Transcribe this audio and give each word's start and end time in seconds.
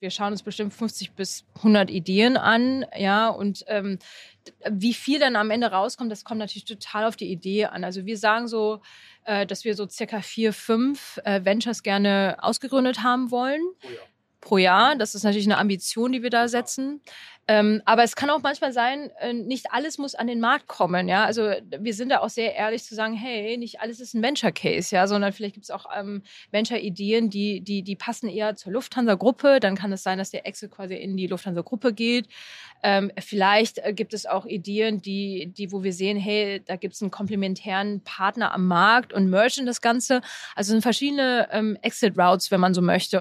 wir 0.00 0.10
schauen 0.10 0.32
uns 0.32 0.42
bestimmt 0.42 0.72
50 0.72 1.12
bis 1.12 1.44
100 1.56 1.90
Ideen 1.90 2.36
an, 2.36 2.86
ja, 2.96 3.28
und 3.28 3.64
ähm, 3.68 3.98
wie 4.70 4.94
viel 4.94 5.18
dann 5.18 5.36
am 5.36 5.50
Ende 5.50 5.68
rauskommt, 5.68 6.10
das 6.10 6.24
kommt 6.24 6.38
natürlich 6.38 6.64
total 6.64 7.04
auf 7.04 7.16
die 7.16 7.30
Idee 7.30 7.66
an. 7.66 7.84
Also 7.84 8.06
wir 8.06 8.16
sagen 8.16 8.48
so, 8.48 8.80
äh, 9.24 9.46
dass 9.46 9.64
wir 9.64 9.74
so 9.74 9.88
circa 9.88 10.22
vier, 10.22 10.52
fünf 10.52 11.20
äh, 11.24 11.44
Ventures 11.44 11.82
gerne 11.82 12.36
ausgegründet 12.40 13.02
haben 13.02 13.30
wollen. 13.30 13.62
Oh 13.84 13.88
ja 13.90 14.00
pro 14.40 14.58
Jahr. 14.58 14.96
Das 14.96 15.14
ist 15.14 15.24
natürlich 15.24 15.46
eine 15.46 15.58
Ambition, 15.58 16.12
die 16.12 16.22
wir 16.22 16.30
da 16.30 16.48
setzen. 16.48 17.00
Ähm, 17.50 17.80
aber 17.86 18.04
es 18.04 18.14
kann 18.14 18.28
auch 18.28 18.42
manchmal 18.42 18.74
sein, 18.74 19.10
äh, 19.20 19.32
nicht 19.32 19.72
alles 19.72 19.96
muss 19.96 20.14
an 20.14 20.26
den 20.26 20.38
Markt 20.38 20.66
kommen. 20.66 21.08
Ja, 21.08 21.24
also 21.24 21.50
wir 21.78 21.94
sind 21.94 22.10
da 22.10 22.18
auch 22.18 22.28
sehr 22.28 22.54
ehrlich 22.54 22.84
zu 22.84 22.94
sagen, 22.94 23.14
hey, 23.14 23.56
nicht 23.56 23.80
alles 23.80 24.00
ist 24.00 24.12
ein 24.12 24.22
Venture 24.22 24.52
Case, 24.52 24.94
ja, 24.94 25.06
sondern 25.06 25.32
vielleicht 25.32 25.54
gibt 25.54 25.64
es 25.64 25.70
auch 25.70 25.86
ähm, 25.96 26.22
Venture 26.50 26.78
Ideen, 26.78 27.30
die 27.30 27.62
die 27.62 27.82
die 27.82 27.96
passen 27.96 28.28
eher 28.28 28.54
zur 28.56 28.72
Lufthansa 28.72 29.14
Gruppe. 29.14 29.60
Dann 29.60 29.76
kann 29.76 29.90
es 29.92 30.02
sein, 30.02 30.18
dass 30.18 30.30
der 30.30 30.46
Exit 30.46 30.72
quasi 30.72 30.94
in 30.96 31.16
die 31.16 31.26
Lufthansa 31.26 31.62
Gruppe 31.62 31.94
geht. 31.94 32.28
Ähm, 32.82 33.10
vielleicht 33.18 33.78
äh, 33.78 33.94
gibt 33.94 34.12
es 34.12 34.26
auch 34.26 34.44
Ideen, 34.44 35.00
die 35.00 35.50
die 35.56 35.72
wo 35.72 35.82
wir 35.82 35.94
sehen, 35.94 36.18
hey, 36.18 36.62
da 36.66 36.76
gibt 36.76 36.94
es 36.94 37.00
einen 37.00 37.10
komplementären 37.10 38.02
Partner 38.04 38.52
am 38.52 38.66
Markt 38.66 39.14
und 39.14 39.30
mergen 39.30 39.64
das 39.64 39.80
Ganze. 39.80 40.20
Also 40.54 40.72
sind 40.72 40.82
verschiedene 40.82 41.48
ähm, 41.50 41.78
Exit 41.80 42.18
Routes, 42.18 42.50
wenn 42.50 42.60
man 42.60 42.74
so 42.74 42.82
möchte. 42.82 43.20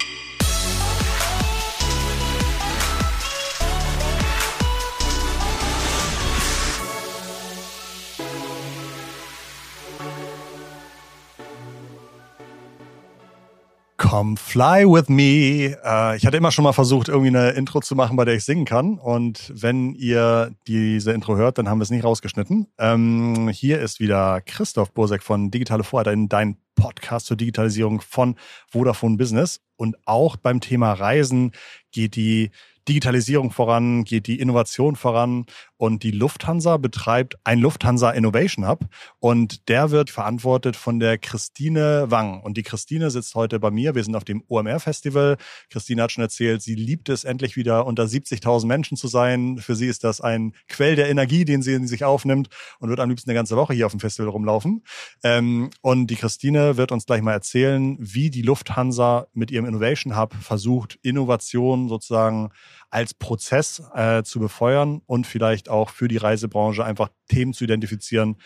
Come 14.09 14.37
Fly 14.37 14.85
With 14.85 15.09
Me. 15.09 15.77
Äh, 15.83 16.15
ich 16.15 16.25
hatte 16.25 16.37
immer 16.37 16.51
schon 16.51 16.63
mal 16.63 16.71
versucht, 16.71 17.09
irgendwie 17.09 17.27
eine 17.27 17.49
Intro 17.49 17.81
zu 17.81 17.93
machen, 17.93 18.15
bei 18.15 18.23
der 18.23 18.35
ich 18.35 18.45
singen 18.45 18.63
kann. 18.63 18.97
Und 18.99 19.51
wenn 19.53 19.95
ihr 19.95 20.55
diese 20.65 21.11
Intro 21.11 21.35
hört, 21.35 21.57
dann 21.57 21.67
haben 21.67 21.79
wir 21.79 21.83
es 21.83 21.89
nicht 21.89 22.05
rausgeschnitten. 22.05 22.67
Ähm, 22.77 23.49
hier 23.49 23.81
ist 23.81 23.99
wieder 23.99 24.39
Christoph 24.39 24.93
Bursek 24.93 25.23
von 25.23 25.51
Digitale 25.51 25.83
Vorreiter 25.83 26.13
in 26.13 26.29
dein 26.29 26.55
Podcast 26.75 27.25
zur 27.25 27.35
Digitalisierung 27.35 27.99
von 27.99 28.35
Vodafone 28.69 29.17
Business. 29.17 29.59
Und 29.75 29.97
auch 30.05 30.37
beim 30.37 30.61
Thema 30.61 30.93
Reisen 30.93 31.51
geht 31.91 32.15
die 32.15 32.51
Digitalisierung 32.87 33.51
voran, 33.51 34.03
geht 34.03 34.27
die 34.27 34.39
Innovation 34.39 34.95
voran 34.95 35.45
und 35.77 36.03
die 36.03 36.11
Lufthansa 36.11 36.77
betreibt 36.77 37.37
ein 37.43 37.59
Lufthansa 37.59 38.11
Innovation 38.11 38.67
Hub 38.67 38.85
und 39.19 39.67
der 39.69 39.91
wird 39.91 40.09
verantwortet 40.09 40.75
von 40.75 40.99
der 40.99 41.17
Christine 41.17 42.05
Wang. 42.09 42.41
Und 42.41 42.57
die 42.57 42.63
Christine 42.63 43.11
sitzt 43.11 43.35
heute 43.35 43.59
bei 43.59 43.69
mir. 43.69 43.93
Wir 43.93 44.03
sind 44.03 44.15
auf 44.15 44.23
dem 44.23 44.43
OMR 44.47 44.79
Festival. 44.79 45.37
Christine 45.69 46.01
hat 46.01 46.11
schon 46.11 46.23
erzählt, 46.23 46.61
sie 46.61 46.75
liebt 46.75 47.09
es 47.09 47.23
endlich 47.25 47.55
wieder 47.55 47.85
unter 47.85 48.03
70.000 48.03 48.65
Menschen 48.65 48.97
zu 48.97 49.07
sein. 49.07 49.59
Für 49.59 49.75
sie 49.75 49.87
ist 49.87 50.03
das 50.03 50.19
ein 50.19 50.53
Quell 50.67 50.95
der 50.95 51.09
Energie, 51.09 51.45
den 51.45 51.61
sie 51.61 51.73
in 51.73 51.87
sich 51.87 52.03
aufnimmt 52.03 52.49
und 52.79 52.89
wird 52.89 52.99
am 52.99 53.09
liebsten 53.09 53.29
eine 53.29 53.37
ganze 53.37 53.55
Woche 53.55 53.73
hier 53.73 53.85
auf 53.85 53.91
dem 53.91 53.99
Festival 53.99 54.29
rumlaufen. 54.29 54.83
Ähm, 55.23 55.69
und 55.81 56.07
die 56.07 56.15
Christine 56.15 56.77
wird 56.77 56.91
uns 56.91 57.05
gleich 57.05 57.21
mal 57.21 57.33
erzählen, 57.33 57.97
wie 57.99 58.31
die 58.31 58.41
Lufthansa 58.41 59.27
mit 59.33 59.51
ihrem 59.51 59.65
Innovation 59.65 60.17
Hub 60.17 60.33
versucht, 60.33 60.97
Innovation 61.03 61.87
sozusagen 61.87 62.49
als 62.89 63.13
Prozess 63.13 63.81
äh, 63.93 64.23
zu 64.23 64.39
befeuern 64.39 65.01
und 65.05 65.27
vielleicht 65.27 65.69
auch 65.69 65.89
für 65.89 66.07
die 66.07 66.17
Reisebranche 66.17 66.85
einfach 66.85 67.09
Themen 67.29 67.53
zu 67.53 67.63
identifizieren, 67.63 68.37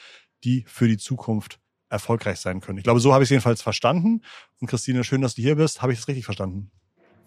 die 0.43 0.65
für 0.67 0.87
die 0.87 0.97
Zukunft 0.97 1.59
erfolgreich 1.89 2.39
sein 2.39 2.61
können. 2.61 2.77
Ich 2.77 2.83
glaube, 2.83 2.99
so 2.99 3.13
habe 3.13 3.23
ich 3.23 3.27
es 3.27 3.31
jedenfalls 3.31 3.61
verstanden. 3.61 4.21
Und 4.59 4.67
Christine, 4.67 5.03
schön, 5.03 5.21
dass 5.21 5.35
du 5.35 5.41
hier 5.41 5.55
bist. 5.55 5.81
Habe 5.81 5.93
ich 5.93 5.99
es 5.99 6.07
richtig 6.07 6.25
verstanden? 6.25 6.71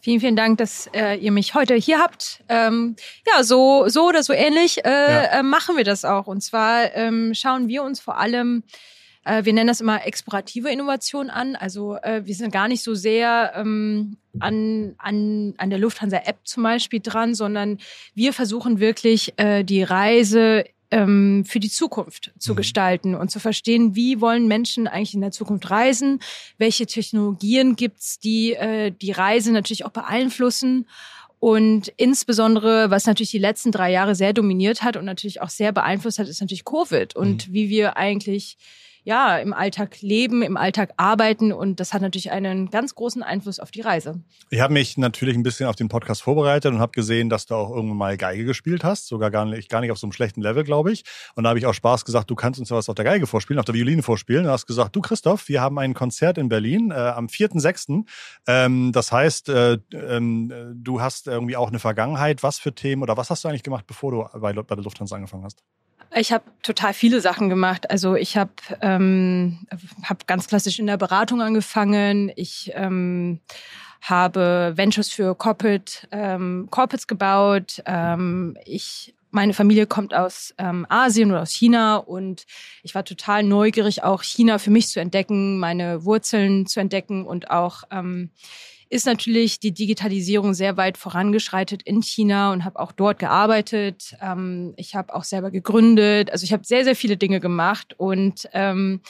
Vielen, 0.01 0.21
vielen 0.21 0.37
Dank, 0.37 0.59
dass 0.59 0.87
äh, 0.93 1.17
ihr 1.17 1.33
mich 1.33 1.55
heute 1.55 1.75
hier 1.75 1.99
habt. 1.99 2.45
Ähm, 2.49 2.97
ja, 3.27 3.43
so, 3.43 3.89
so 3.89 4.09
oder 4.09 4.23
so 4.23 4.33
ähnlich 4.33 4.85
äh, 4.85 4.91
ja. 4.91 5.23
äh, 5.39 5.43
machen 5.43 5.77
wir 5.77 5.85
das 5.85 6.05
auch. 6.05 6.27
Und 6.27 6.43
zwar 6.43 6.95
ähm, 6.95 7.33
schauen 7.35 7.69
wir 7.69 7.83
uns 7.83 8.01
vor 8.01 8.19
allem 8.19 8.65
wir 9.25 9.53
nennen 9.53 9.69
das 9.69 9.81
immer 9.81 10.07
explorative 10.07 10.71
Innovation 10.71 11.31
an. 11.31 11.57
Also 11.57 11.97
äh, 11.97 12.23
wir 12.25 12.35
sind 12.35 12.53
gar 12.53 12.69
nicht 12.69 12.83
so 12.83 12.95
sehr 12.95 13.53
ähm, 13.57 14.17
an, 14.39 14.95
an, 14.99 15.55
an 15.57 15.71
der 15.71 15.79
Lufthansa-App 15.79 16.39
zum 16.45 16.63
Beispiel 16.63 17.01
dran, 17.01 17.35
sondern 17.35 17.79
wir 18.15 18.33
versuchen 18.33 18.81
wirklich 18.81 19.33
äh, 19.39 19.65
die 19.65 19.83
Reise 19.83 20.65
ähm, 20.91 21.45
für 21.45 21.59
die 21.59 21.71
Zukunft 21.71 22.33
zu 22.39 22.53
mhm. 22.53 22.57
gestalten 22.57 23.15
und 23.15 23.31
zu 23.31 23.41
verstehen, 23.41 23.97
wie 23.97 24.21
wollen 24.21 24.47
Menschen 24.47 24.87
eigentlich 24.87 25.15
in 25.15 25.23
der 25.23 25.33
Zukunft 25.33 25.71
reisen, 25.71 26.21
welche 26.59 26.87
Technologien 26.87 27.77
gibt's, 27.77 28.19
die 28.19 28.55
äh, 28.55 28.91
die 28.91 29.13
Reise 29.13 29.53
natürlich 29.53 29.85
auch 29.85 29.91
beeinflussen. 29.91 30.87
Und 31.41 31.89
insbesondere, 31.97 32.91
was 32.91 33.07
natürlich 33.07 33.33
die 33.33 33.39
letzten 33.39 33.71
drei 33.71 33.91
Jahre 33.91 34.15
sehr 34.15 34.33
dominiert 34.33 34.83
hat 34.83 34.97
und 34.97 35.05
natürlich 35.05 35.43
auch 35.43 35.51
sehr 35.51 35.73
beeinflusst 35.73 36.19
hat, 36.19 36.29
ist 36.29 36.41
natürlich 36.41 36.65
Covid 36.65 37.17
und 37.17 37.49
mhm. 37.49 37.53
wie 37.53 37.69
wir 37.69 37.97
eigentlich 37.97 38.57
ja, 39.05 39.37
im 39.37 39.53
Alltag 39.53 40.01
leben, 40.01 40.43
im 40.43 40.57
Alltag 40.57 40.95
arbeiten 40.97 41.53
und 41.53 41.79
das 41.79 41.93
hat 41.93 42.01
natürlich 42.01 42.31
einen 42.31 42.71
ganz 42.71 42.95
großen 42.95 43.23
Einfluss 43.23 43.61
auf 43.61 43.71
die 43.71 43.83
Reise. 43.83 44.21
Ich 44.49 44.61
habe 44.61 44.73
mich 44.73 44.97
natürlich 44.97 45.37
ein 45.37 45.43
bisschen 45.43 45.67
auf 45.67 45.77
den 45.77 45.89
Podcast 45.89 46.23
vorbereitet 46.23 46.73
und 46.73 46.81
habe 46.81 46.93
gesehen, 46.93 47.29
dass 47.29 47.45
du 47.45 47.55
auch 47.55 47.71
irgendwann 47.71 47.99
mal 47.99 48.17
Geige 48.17 48.47
gespielt 48.47 48.83
hast, 48.83 49.07
sogar 49.07 49.31
gar 49.31 49.45
nicht, 49.45 49.69
gar 49.69 49.83
nicht 49.83 49.91
auf 49.91 49.99
so 49.99 50.07
einem 50.07 50.13
schlechten 50.13 50.41
Level, 50.41 50.65
glaube 50.65 50.91
ich. 50.91 51.05
Und 51.35 51.45
da 51.45 51.51
habe 51.51 51.59
ich 51.59 51.67
auch 51.67 51.75
Spaß 51.75 52.07
gesagt, 52.07 52.31
du 52.31 52.35
kannst 52.35 52.59
uns 52.59 52.71
ja 52.71 52.77
was 52.77 52.89
auf 52.89 52.95
der 52.95 53.05
Geige 53.05 53.27
vorspielen, 53.27 53.59
auf 53.59 53.67
der 53.67 53.75
Violine 53.75 54.03
vorspielen. 54.03 54.47
Und 54.47 54.51
hast 54.51 54.67
gesagt, 54.67 54.97
du 54.97 55.03
Christoph, 55.03 55.49
wir 55.49 55.61
haben 55.61 55.79
ein 55.79 55.93
Konzert 55.93 56.39
in 56.39 56.49
Berlin 56.49 56.91
äh, 56.91 56.95
am 56.95 57.27
4.6. 57.27 58.07
Ähm, 58.47 58.93
das 58.93 59.13
heißt, 59.13 59.51
äh, 59.51 59.79
ähm, 59.93 60.53
du 60.75 61.03
hast 61.03 61.27
irgendwie 61.27 61.57
auch 61.57 61.69
eine 61.69 61.79
Vergangenheit. 61.79 62.43
Was 62.43 62.59
für 62.59 62.75
Themen 62.75 63.03
oder 63.03 63.19
was 63.19 63.29
hast 63.29 63.45
du 63.45 63.49
eigentlich 63.49 63.63
gemacht, 63.63 63.87
bevor 63.87 64.11
du 64.11 64.39
bei, 64.39 64.55
bei 64.55 64.75
der 64.75 64.85
Lufthansa 64.85 65.17
angefangen 65.17 65.45
hast? 65.45 65.63
Ich 66.17 66.33
habe 66.33 66.45
total 66.63 66.95
viele 66.95 67.21
Sachen 67.21 67.49
gemacht. 67.49 67.91
Also 67.91 68.15
ich 68.15 68.37
habe 68.37 68.53
ähm, 68.81 69.67
hab 70.05 70.27
ganz 70.27 70.47
klassisch 70.47 70.79
in 70.79 70.87
der 70.87 70.97
Beratung 70.97 71.43
angefangen. 71.43 72.31
Ich 72.37 72.71
ähm, 72.75 73.41
habe 74.01 74.75
Ventures 74.77 75.11
für 75.11 75.35
Corporate, 75.35 76.07
ähm, 76.13 76.69
Corporates 76.71 77.07
gebaut. 77.07 77.83
Ähm, 77.87 78.57
ich 78.65 79.15
meine 79.31 79.53
Familie 79.53 79.89
kommt 79.89 80.15
aus 80.15 80.55
ähm, 80.59 80.87
Asien 80.89 81.33
oder 81.33 81.43
aus 81.43 81.51
China 81.51 81.97
und 81.97 82.45
ich 82.85 82.95
war 82.95 83.05
total 83.05 83.43
neugierig, 83.43 84.05
auch 84.05 84.23
China 84.23 84.59
für 84.59 84.71
mich 84.71 84.89
zu 84.89 85.01
entdecken, 85.01 85.59
meine 85.59 86.05
Wurzeln 86.05 86.67
zu 86.67 86.79
entdecken 86.79 87.27
und 87.27 87.51
auch 87.51 87.83
ähm, 87.91 88.31
ist 88.89 89.07
natürlich 89.07 89.61
die 89.61 89.73
Digitalisierung 89.73 90.55
sehr 90.55 90.77
weit 90.77 90.99
vorangeschreitet 90.99 91.83
in 91.83 92.03
China 92.03 92.53
und 92.53 92.65
habe 92.65 92.79
auch 92.79 92.93
dort 92.93 93.19
gearbeitet. 93.19 94.17
Ähm, 94.21 94.75
ich 94.77 94.95
habe 94.95 95.15
auch 95.15 95.25
selber 95.25 95.51
gegründet. 95.51 96.31
Also 96.31 96.45
ich 96.45 96.53
habe 96.53 96.65
sehr, 96.65 96.85
sehr 96.85 96.97
viele 96.97 97.17
Dinge 97.17 97.41
gemacht 97.41 97.95
und 97.99 98.49
ähm, 98.53 99.01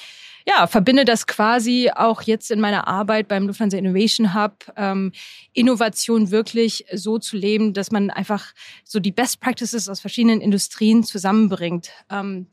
ja, 0.46 0.66
verbinde 0.66 1.04
das 1.04 1.26
quasi 1.26 1.90
auch 1.94 2.22
jetzt 2.22 2.50
in 2.50 2.60
meiner 2.60 2.86
Arbeit 2.86 3.28
beim 3.28 3.46
Lufthansa 3.46 3.78
Innovation 3.78 4.34
Hub, 4.34 4.72
ähm, 4.76 5.12
Innovation 5.54 6.30
wirklich 6.30 6.84
so 6.92 7.18
zu 7.18 7.36
leben, 7.36 7.72
dass 7.72 7.90
man 7.90 8.10
einfach 8.10 8.52
so 8.84 9.00
die 9.00 9.12
Best 9.12 9.40
Practices 9.40 9.88
aus 9.88 10.00
verschiedenen 10.00 10.40
Industrien 10.42 11.02
zusammenbringt. 11.02 11.90
Ähm, 12.10 12.48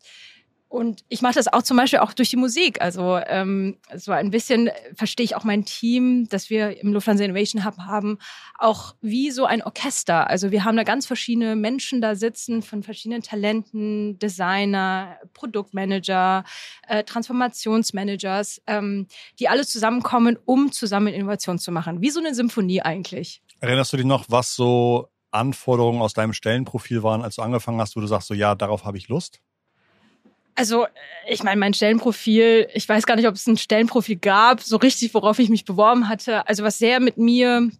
und 0.71 1.03
ich 1.09 1.21
mache 1.21 1.33
das 1.33 1.51
auch 1.51 1.63
zum 1.63 1.75
Beispiel 1.75 1.99
auch 1.99 2.13
durch 2.13 2.29
die 2.29 2.37
Musik. 2.37 2.81
Also 2.81 3.17
ähm, 3.27 3.77
so 3.93 4.13
ein 4.13 4.31
bisschen 4.31 4.69
verstehe 4.95 5.25
ich 5.25 5.35
auch 5.35 5.43
mein 5.43 5.65
Team, 5.65 6.29
dass 6.29 6.49
wir 6.49 6.79
im 6.79 6.93
Lufthansa 6.93 7.25
Innovation 7.25 7.65
Hub 7.65 7.77
haben, 7.79 8.19
auch 8.57 8.95
wie 9.01 9.31
so 9.31 9.43
ein 9.43 9.61
Orchester. 9.61 10.29
Also 10.29 10.51
wir 10.51 10.63
haben 10.63 10.77
da 10.77 10.83
ganz 10.83 11.05
verschiedene 11.05 11.57
Menschen 11.57 11.99
da 11.99 12.15
sitzen 12.15 12.61
von 12.61 12.83
verschiedenen 12.83 13.21
Talenten, 13.21 14.17
Designer, 14.19 15.17
Produktmanager, 15.33 16.45
äh, 16.87 17.03
Transformationsmanagers, 17.03 18.61
ähm, 18.65 19.07
die 19.39 19.49
alle 19.49 19.65
zusammenkommen, 19.67 20.39
um 20.45 20.71
zusammen 20.71 21.13
Innovation 21.13 21.59
zu 21.59 21.73
machen. 21.73 22.01
Wie 22.01 22.11
so 22.11 22.21
eine 22.21 22.33
Symphonie 22.33 22.81
eigentlich. 22.81 23.41
Erinnerst 23.59 23.91
du 23.91 23.97
dich 23.97 24.05
noch, 24.05 24.23
was 24.29 24.55
so 24.55 25.09
Anforderungen 25.31 26.01
aus 26.01 26.13
deinem 26.13 26.31
Stellenprofil 26.31 27.03
waren, 27.03 27.23
als 27.23 27.35
du 27.35 27.41
angefangen 27.41 27.81
hast, 27.81 27.97
wo 27.97 27.99
du 27.99 28.07
sagst, 28.07 28.29
so 28.29 28.33
ja, 28.33 28.55
darauf 28.55 28.85
habe 28.85 28.97
ich 28.97 29.09
Lust? 29.09 29.41
Also, 30.61 30.85
ich 31.27 31.41
meine, 31.41 31.59
mein 31.59 31.73
Stellenprofil, 31.73 32.67
ich 32.75 32.87
weiß 32.87 33.07
gar 33.07 33.15
nicht, 33.15 33.27
ob 33.27 33.33
es 33.33 33.47
ein 33.47 33.57
Stellenprofil 33.57 34.17
gab, 34.17 34.61
so 34.61 34.77
richtig, 34.77 35.11
worauf 35.15 35.39
ich 35.39 35.49
mich 35.49 35.65
beworben 35.65 36.07
hatte. 36.07 36.47
Also, 36.47 36.63
was 36.63 36.77
sehr 36.77 36.99
mit 36.99 37.17
mir 37.17 37.71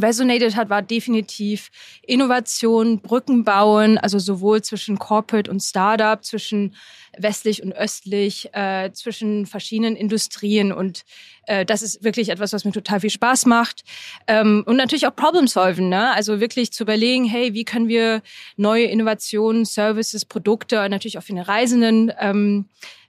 resonated 0.00 0.56
hat, 0.56 0.70
war 0.70 0.82
definitiv 0.82 1.70
Innovation, 2.02 3.00
Brücken 3.00 3.44
bauen, 3.44 3.98
also 3.98 4.18
sowohl 4.18 4.62
zwischen 4.62 4.98
Corporate 4.98 5.50
und 5.50 5.60
Startup, 5.60 6.22
zwischen 6.24 6.74
westlich 7.16 7.62
und 7.62 7.72
östlich, 7.72 8.48
äh, 8.52 8.90
zwischen 8.92 9.46
verschiedenen 9.46 9.96
Industrien 9.96 10.72
und 10.72 11.04
äh, 11.46 11.64
das 11.64 11.82
ist 11.82 12.02
wirklich 12.02 12.30
etwas, 12.30 12.52
was 12.52 12.64
mir 12.64 12.72
total 12.72 13.00
viel 13.00 13.10
Spaß 13.10 13.46
macht. 13.46 13.84
Ähm, 14.26 14.64
und 14.66 14.76
natürlich 14.76 15.06
auch 15.06 15.14
Problem 15.14 15.46
solven, 15.46 15.88
ne? 15.88 16.12
Also 16.14 16.40
wirklich 16.40 16.72
zu 16.72 16.84
überlegen, 16.84 17.24
hey, 17.24 17.54
wie 17.54 17.64
können 17.64 17.88
wir 17.88 18.22
neue 18.56 18.84
Innovationen, 18.84 19.64
Services, 19.64 20.24
Produkte, 20.24 20.88
natürlich 20.88 21.18
auch 21.18 21.22
für 21.22 21.34
den 21.34 21.42
Reisenden 21.42 22.12
ähm, 22.18 22.66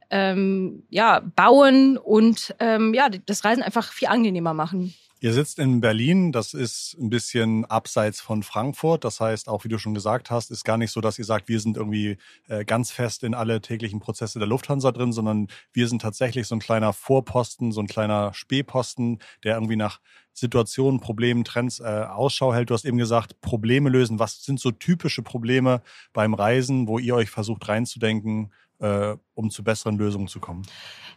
ähm, 0.10 0.84
ja, 0.90 1.22
bauen 1.36 1.98
und 1.98 2.56
ähm, 2.60 2.94
ja, 2.94 3.10
das 3.10 3.44
Reisen 3.44 3.64
einfach 3.64 3.92
viel 3.92 4.08
angenehmer 4.08 4.54
machen. 4.54 4.94
Ihr 5.22 5.32
sitzt 5.34 5.60
in 5.60 5.80
Berlin, 5.80 6.34
das 6.34 6.54
ist 6.54 6.98
ein 7.00 7.10
bisschen 7.10 7.64
abseits 7.66 8.20
von 8.20 8.44
Frankfurt. 8.44 9.06
Das 9.06 9.22
heißt, 9.22 9.48
auch 9.48 9.64
wie 9.64 9.70
du 9.70 9.78
schon 9.78 9.94
gesagt 9.94 10.30
hast, 10.30 10.52
ist 10.52 10.66
gar 10.66 10.78
nicht 10.78 10.92
so, 10.92 11.00
dass 11.00 11.18
ihr 11.18 11.26
sagt, 11.26 11.48
wir 11.48 11.60
sind 11.62 11.78
irgendwie 11.78 12.18
äh, 12.48 12.66
ganz 12.66 12.92
fest 12.92 13.24
in 13.24 13.34
alle 13.34 13.62
täglichen 13.62 14.02
Prozesse 14.02 14.40
der 14.40 14.48
Lufthansa 14.48 14.92
drin, 14.92 15.14
sondern 15.14 15.48
wir 15.72 15.88
sind 15.88 16.02
tatsächlich 16.02 16.48
so 16.48 16.56
ein 16.56 16.60
kleiner 16.60 16.92
Vorposten, 16.92 17.72
so 17.72 17.80
ein 17.80 17.88
kleiner 17.88 18.34
Spähposten, 18.34 19.20
der 19.44 19.56
irgendwie 19.56 19.78
nach 19.78 20.02
Situationen, 20.34 21.00
Problemen, 21.00 21.46
Trends 21.46 21.80
äh, 21.80 21.84
Ausschau 21.84 22.54
hält. 22.54 22.70
Du 22.70 22.74
hast 22.74 22.84
eben 22.84 22.98
gesagt, 22.98 23.40
Probleme 23.40 23.90
lösen. 23.90 24.20
Was 24.20 24.44
sind 24.44 24.60
so 24.60 24.72
typische 24.72 25.22
Probleme 25.22 25.82
beim 26.12 26.34
Reisen, 26.34 26.90
wo 26.90 27.00
ihr 27.00 27.16
euch 27.16 27.30
versucht 27.30 27.70
reinzudenken, 27.70 28.52
äh, 28.80 29.16
um 29.33 29.50
zu 29.50 29.63
besseren 29.63 29.98
Lösungen 29.98 30.27
zu 30.27 30.39
kommen? 30.39 30.63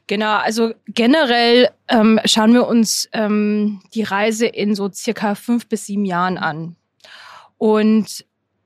Genau, 0.07 0.37
also 0.37 0.73
generell 0.87 1.71
ähm, 1.89 2.19
schauen 2.25 2.55
wir 2.55 2.67
uns 2.67 3.09
ähm, 3.13 3.83
die 3.93 4.03
Reise 4.03 4.47
in 4.47 4.75
so 4.75 4.91
circa 4.91 5.35
fünf 5.35 5.69
bis 5.69 5.87
sieben 5.87 6.05
Jahren 6.05 6.39
an. 6.39 6.77
Und 7.59 8.25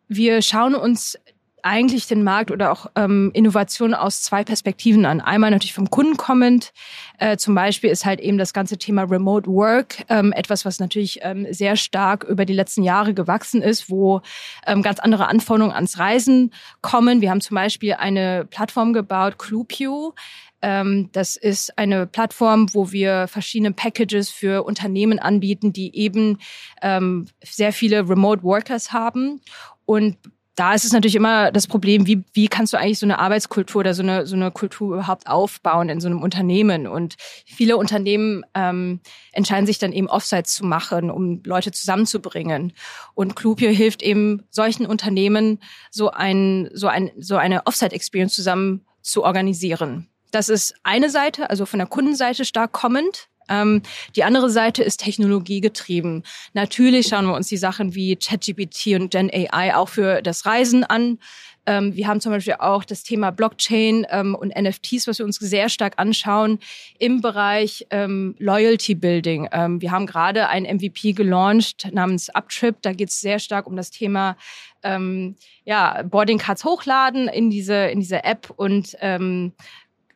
wir 0.08 0.42
schauen 0.42 0.74
uns 0.74 1.18
eigentlich 1.62 2.06
den 2.06 2.23
Markt 2.25 2.50
oder 2.50 2.73
auch 2.73 2.87
ähm, 2.97 3.31
Innovationen 3.35 3.94
aus 3.94 4.23
zwei 4.23 4.44
Perspektiven 4.44 5.06
an. 5.06 5.20
Einmal 5.20 5.50
natürlich 5.50 5.73
vom 5.73 5.91
Kunden 5.91 6.17
kommend. 6.17 6.73
Äh, 7.19 7.37
zum 7.37 7.55
Beispiel 7.55 7.91
ist 7.91 8.05
halt 8.05 8.20
eben 8.20 8.38
das 8.38 8.53
ganze 8.53 8.79
Thema 8.79 9.03
Remote 9.03 9.49
Work 9.49 10.05
ähm, 10.09 10.32
etwas, 10.32 10.64
was 10.64 10.81
natürlich 10.81 11.20
ähm, 11.23 11.47
sehr 11.50 11.76
stark 11.76 12.25
über 12.25 12.44
die 12.44 12.53
letzten 12.53 12.82
Jahre 12.82 13.14
gewachsen 13.14 13.62
ist, 13.62 13.91
wo 13.91 14.23
ähm, 14.67 14.82
ganz 14.82 14.99
andere 15.00 15.29
Anforderungen 15.29 15.75
ans 15.75 15.99
Reisen 15.99 16.53
kommen. 16.81 17.20
Wir 17.20 17.31
haben 17.31 17.41
zum 17.41 17.55
Beispiel 17.55 17.94
eine 17.94 18.44
Plattform 18.44 18.93
gebaut, 18.93 19.38
Clupio, 19.38 20.14
ähm, 20.62 21.11
das 21.12 21.35
ist 21.37 21.76
eine 21.76 22.06
Plattform, 22.06 22.73
wo 22.73 22.93
wir 22.93 23.26
verschiedene 23.26 23.73
Packages 23.73 24.31
für 24.31 24.62
Unternehmen 24.62 25.19
anbieten, 25.19 25.73
die 25.73 25.94
eben 25.97 26.38
ähm, 26.81 27.26
sehr 27.43 27.73
viele 27.73 28.09
Remote 28.09 28.44
Workers 28.44 28.93
haben. 28.93 29.41
Und 29.85 30.17
da 30.54 30.75
ist 30.75 30.84
es 30.84 30.93
natürlich 30.93 31.14
immer 31.14 31.50
das 31.50 31.66
Problem, 31.66 32.06
wie, 32.06 32.25
wie 32.34 32.49
kannst 32.49 32.72
du 32.72 32.76
eigentlich 32.76 32.99
so 32.99 33.06
eine 33.06 33.19
Arbeitskultur 33.19 33.81
oder 33.81 33.94
so 33.94 34.02
eine, 34.02 34.26
so 34.26 34.37
eine 34.37 34.50
Kultur 34.50 34.96
überhaupt 34.96 35.26
aufbauen 35.26 35.88
in 35.88 36.00
so 36.00 36.08
einem 36.08 36.22
Unternehmen? 36.22 36.87
Und 36.87 37.16
viele 37.46 37.78
Unternehmen 37.78 38.44
ähm, 38.54 39.00
entscheiden 39.32 39.66
sich 39.66 39.78
dann 39.78 39.93
eben 39.93 40.08
Offsites 40.08 40.54
zu 40.54 40.66
machen, 40.66 41.10
um 41.10 41.43
Leute 41.44 41.72
zusammenzubringen. 41.72 42.75
Und 43.14 43.34
Clupio 43.34 43.70
hilft 43.70 44.02
eben 44.02 44.43
solchen 44.50 44.84
Unternehmen, 44.84 45.58
so 45.90 46.10
ein, 46.10 46.69
so 46.75 46.88
ein, 46.88 47.10
so 47.19 47.37
eine 47.37 47.66
Offsite-Experience 47.66 48.34
zusammen 48.34 48.84
zu 49.00 49.25
organisieren. 49.25 50.08
Das 50.32 50.49
ist 50.49 50.75
eine 50.82 51.08
Seite, 51.08 51.49
also 51.50 51.66
von 51.66 51.78
der 51.78 51.87
Kundenseite 51.87 52.44
stark 52.44 52.72
kommend. 52.72 53.28
Ähm, 53.48 53.82
die 54.16 54.24
andere 54.24 54.50
Seite 54.50 54.82
ist 54.82 55.00
technologiegetrieben. 55.00 56.22
Natürlich 56.54 57.08
schauen 57.08 57.26
wir 57.26 57.34
uns 57.34 57.48
die 57.48 57.56
Sachen 57.56 57.94
wie 57.94 58.16
ChatGPT 58.16 58.98
und 59.00 59.10
Gen 59.10 59.30
AI 59.32 59.74
auch 59.74 59.88
für 59.88 60.22
das 60.22 60.46
Reisen 60.46 60.84
an. 60.84 61.18
Ähm, 61.64 61.94
wir 61.94 62.08
haben 62.08 62.20
zum 62.20 62.32
Beispiel 62.32 62.56
auch 62.58 62.84
das 62.84 63.04
Thema 63.04 63.30
Blockchain 63.30 64.04
ähm, 64.10 64.34
und 64.34 64.52
NFTs, 64.56 65.06
was 65.06 65.18
wir 65.18 65.26
uns 65.26 65.36
sehr 65.36 65.68
stark 65.68 65.94
anschauen 65.96 66.58
im 66.98 67.20
Bereich 67.20 67.86
ähm, 67.90 68.34
Loyalty 68.38 68.94
Building. 68.94 69.48
Ähm, 69.52 69.80
wir 69.80 69.92
haben 69.92 70.06
gerade 70.06 70.48
ein 70.48 70.64
MVP 70.64 71.12
gelauncht 71.12 71.88
namens 71.92 72.30
Uptrip. 72.30 72.82
Da 72.82 72.92
geht 72.92 73.10
es 73.10 73.20
sehr 73.20 73.38
stark 73.38 73.66
um 73.66 73.76
das 73.76 73.90
Thema 73.90 74.36
ähm, 74.82 75.36
ja, 75.64 76.02
Boarding 76.02 76.38
Cards 76.38 76.64
hochladen 76.64 77.28
in 77.28 77.50
diese, 77.50 77.86
in 77.86 78.00
diese 78.00 78.24
App 78.24 78.52
und 78.56 78.96
ähm, 79.00 79.52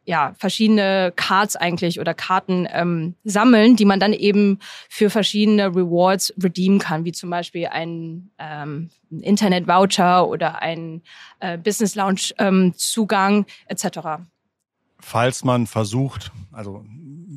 ja, 0.07 0.35
verschiedene 0.39 1.13
Cards 1.17 1.57
eigentlich 1.57 2.01
oder 2.01 2.15
Karten 2.15 2.67
ähm, 2.73 3.17
sammeln, 3.25 3.77
die 3.77 3.85
man 3.85 4.01
dann 4.01 4.13
eben 4.13 4.61
für 4.89 5.11
verschiedene 5.11 5.67
Rewards 5.67 6.33
redeemen 6.43 6.79
kann, 6.79 7.05
wie 7.05 7.13
zum 7.13 7.29
Beispiel 7.29 7.67
ein 7.67 8.31
ähm, 8.39 8.91
Internet-Voucher 9.11 10.29
oder 10.29 10.63
ein 10.63 11.03
äh, 11.41 11.59
Business 11.59 11.97
Lounge-Zugang 11.97 13.39
ähm, 13.39 13.45
etc. 13.67 13.99
Falls 15.01 15.45
man 15.45 15.67
versucht, 15.67 16.31
also 16.53 16.85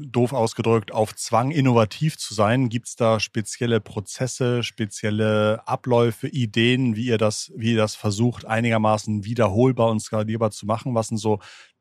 doof 0.06 0.34
ausgedrückt, 0.34 0.92
auf 0.92 1.16
Zwang 1.16 1.52
innovativ 1.52 2.18
zu 2.18 2.34
sein, 2.34 2.70
gibt's 2.70 2.96
da 2.96 3.20
spezielle 3.20 3.82
Prozesse, 3.82 4.64
spezielle 4.64 5.68
Abläufe, 5.68 6.28
Ideen, 6.28 6.96
wie 6.96 7.06
ihr 7.06 7.18
das, 7.18 7.52
wie 7.56 7.72
ihr 7.72 7.78
das 7.78 7.96
versucht, 7.96 8.46
einigermaßen 8.46 9.26
wiederholbar 9.26 9.90
und 9.90 10.00
skalierbar 10.00 10.52
zu 10.52 10.66
machen? 10.66 10.96
Was 10.96 11.08
sind 11.08 11.18
so 11.18 11.40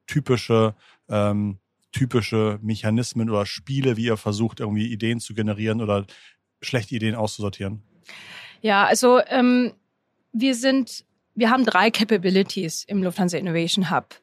typische, 0.09 0.75
ähm, 1.09 1.59
typische 1.93 2.59
Mechanismen 2.63 3.31
oder 3.31 3.47
Spiele, 3.47 3.97
wie 3.97 4.07
ihr 4.07 4.17
versucht, 4.17 4.59
irgendwie 4.59 4.93
Ideen 4.93 5.21
zu 5.21 5.35
generieren 5.35 5.81
oder 5.81 6.07
schlechte 6.61 6.97
Ideen 6.97 7.15
auszusortieren? 7.15 7.83
Ja, 8.61 8.85
also 8.85 9.21
ähm, 9.29 9.73
wir 10.33 10.57
sind, 10.57 11.05
wir 11.37 11.51
haben 11.51 11.65
drei 11.65 11.93
Capabilities 11.93 12.83
im 12.85 13.05
Lufthansa 13.05 13.39
Innovation 13.39 13.91
Hub. 13.91 14.17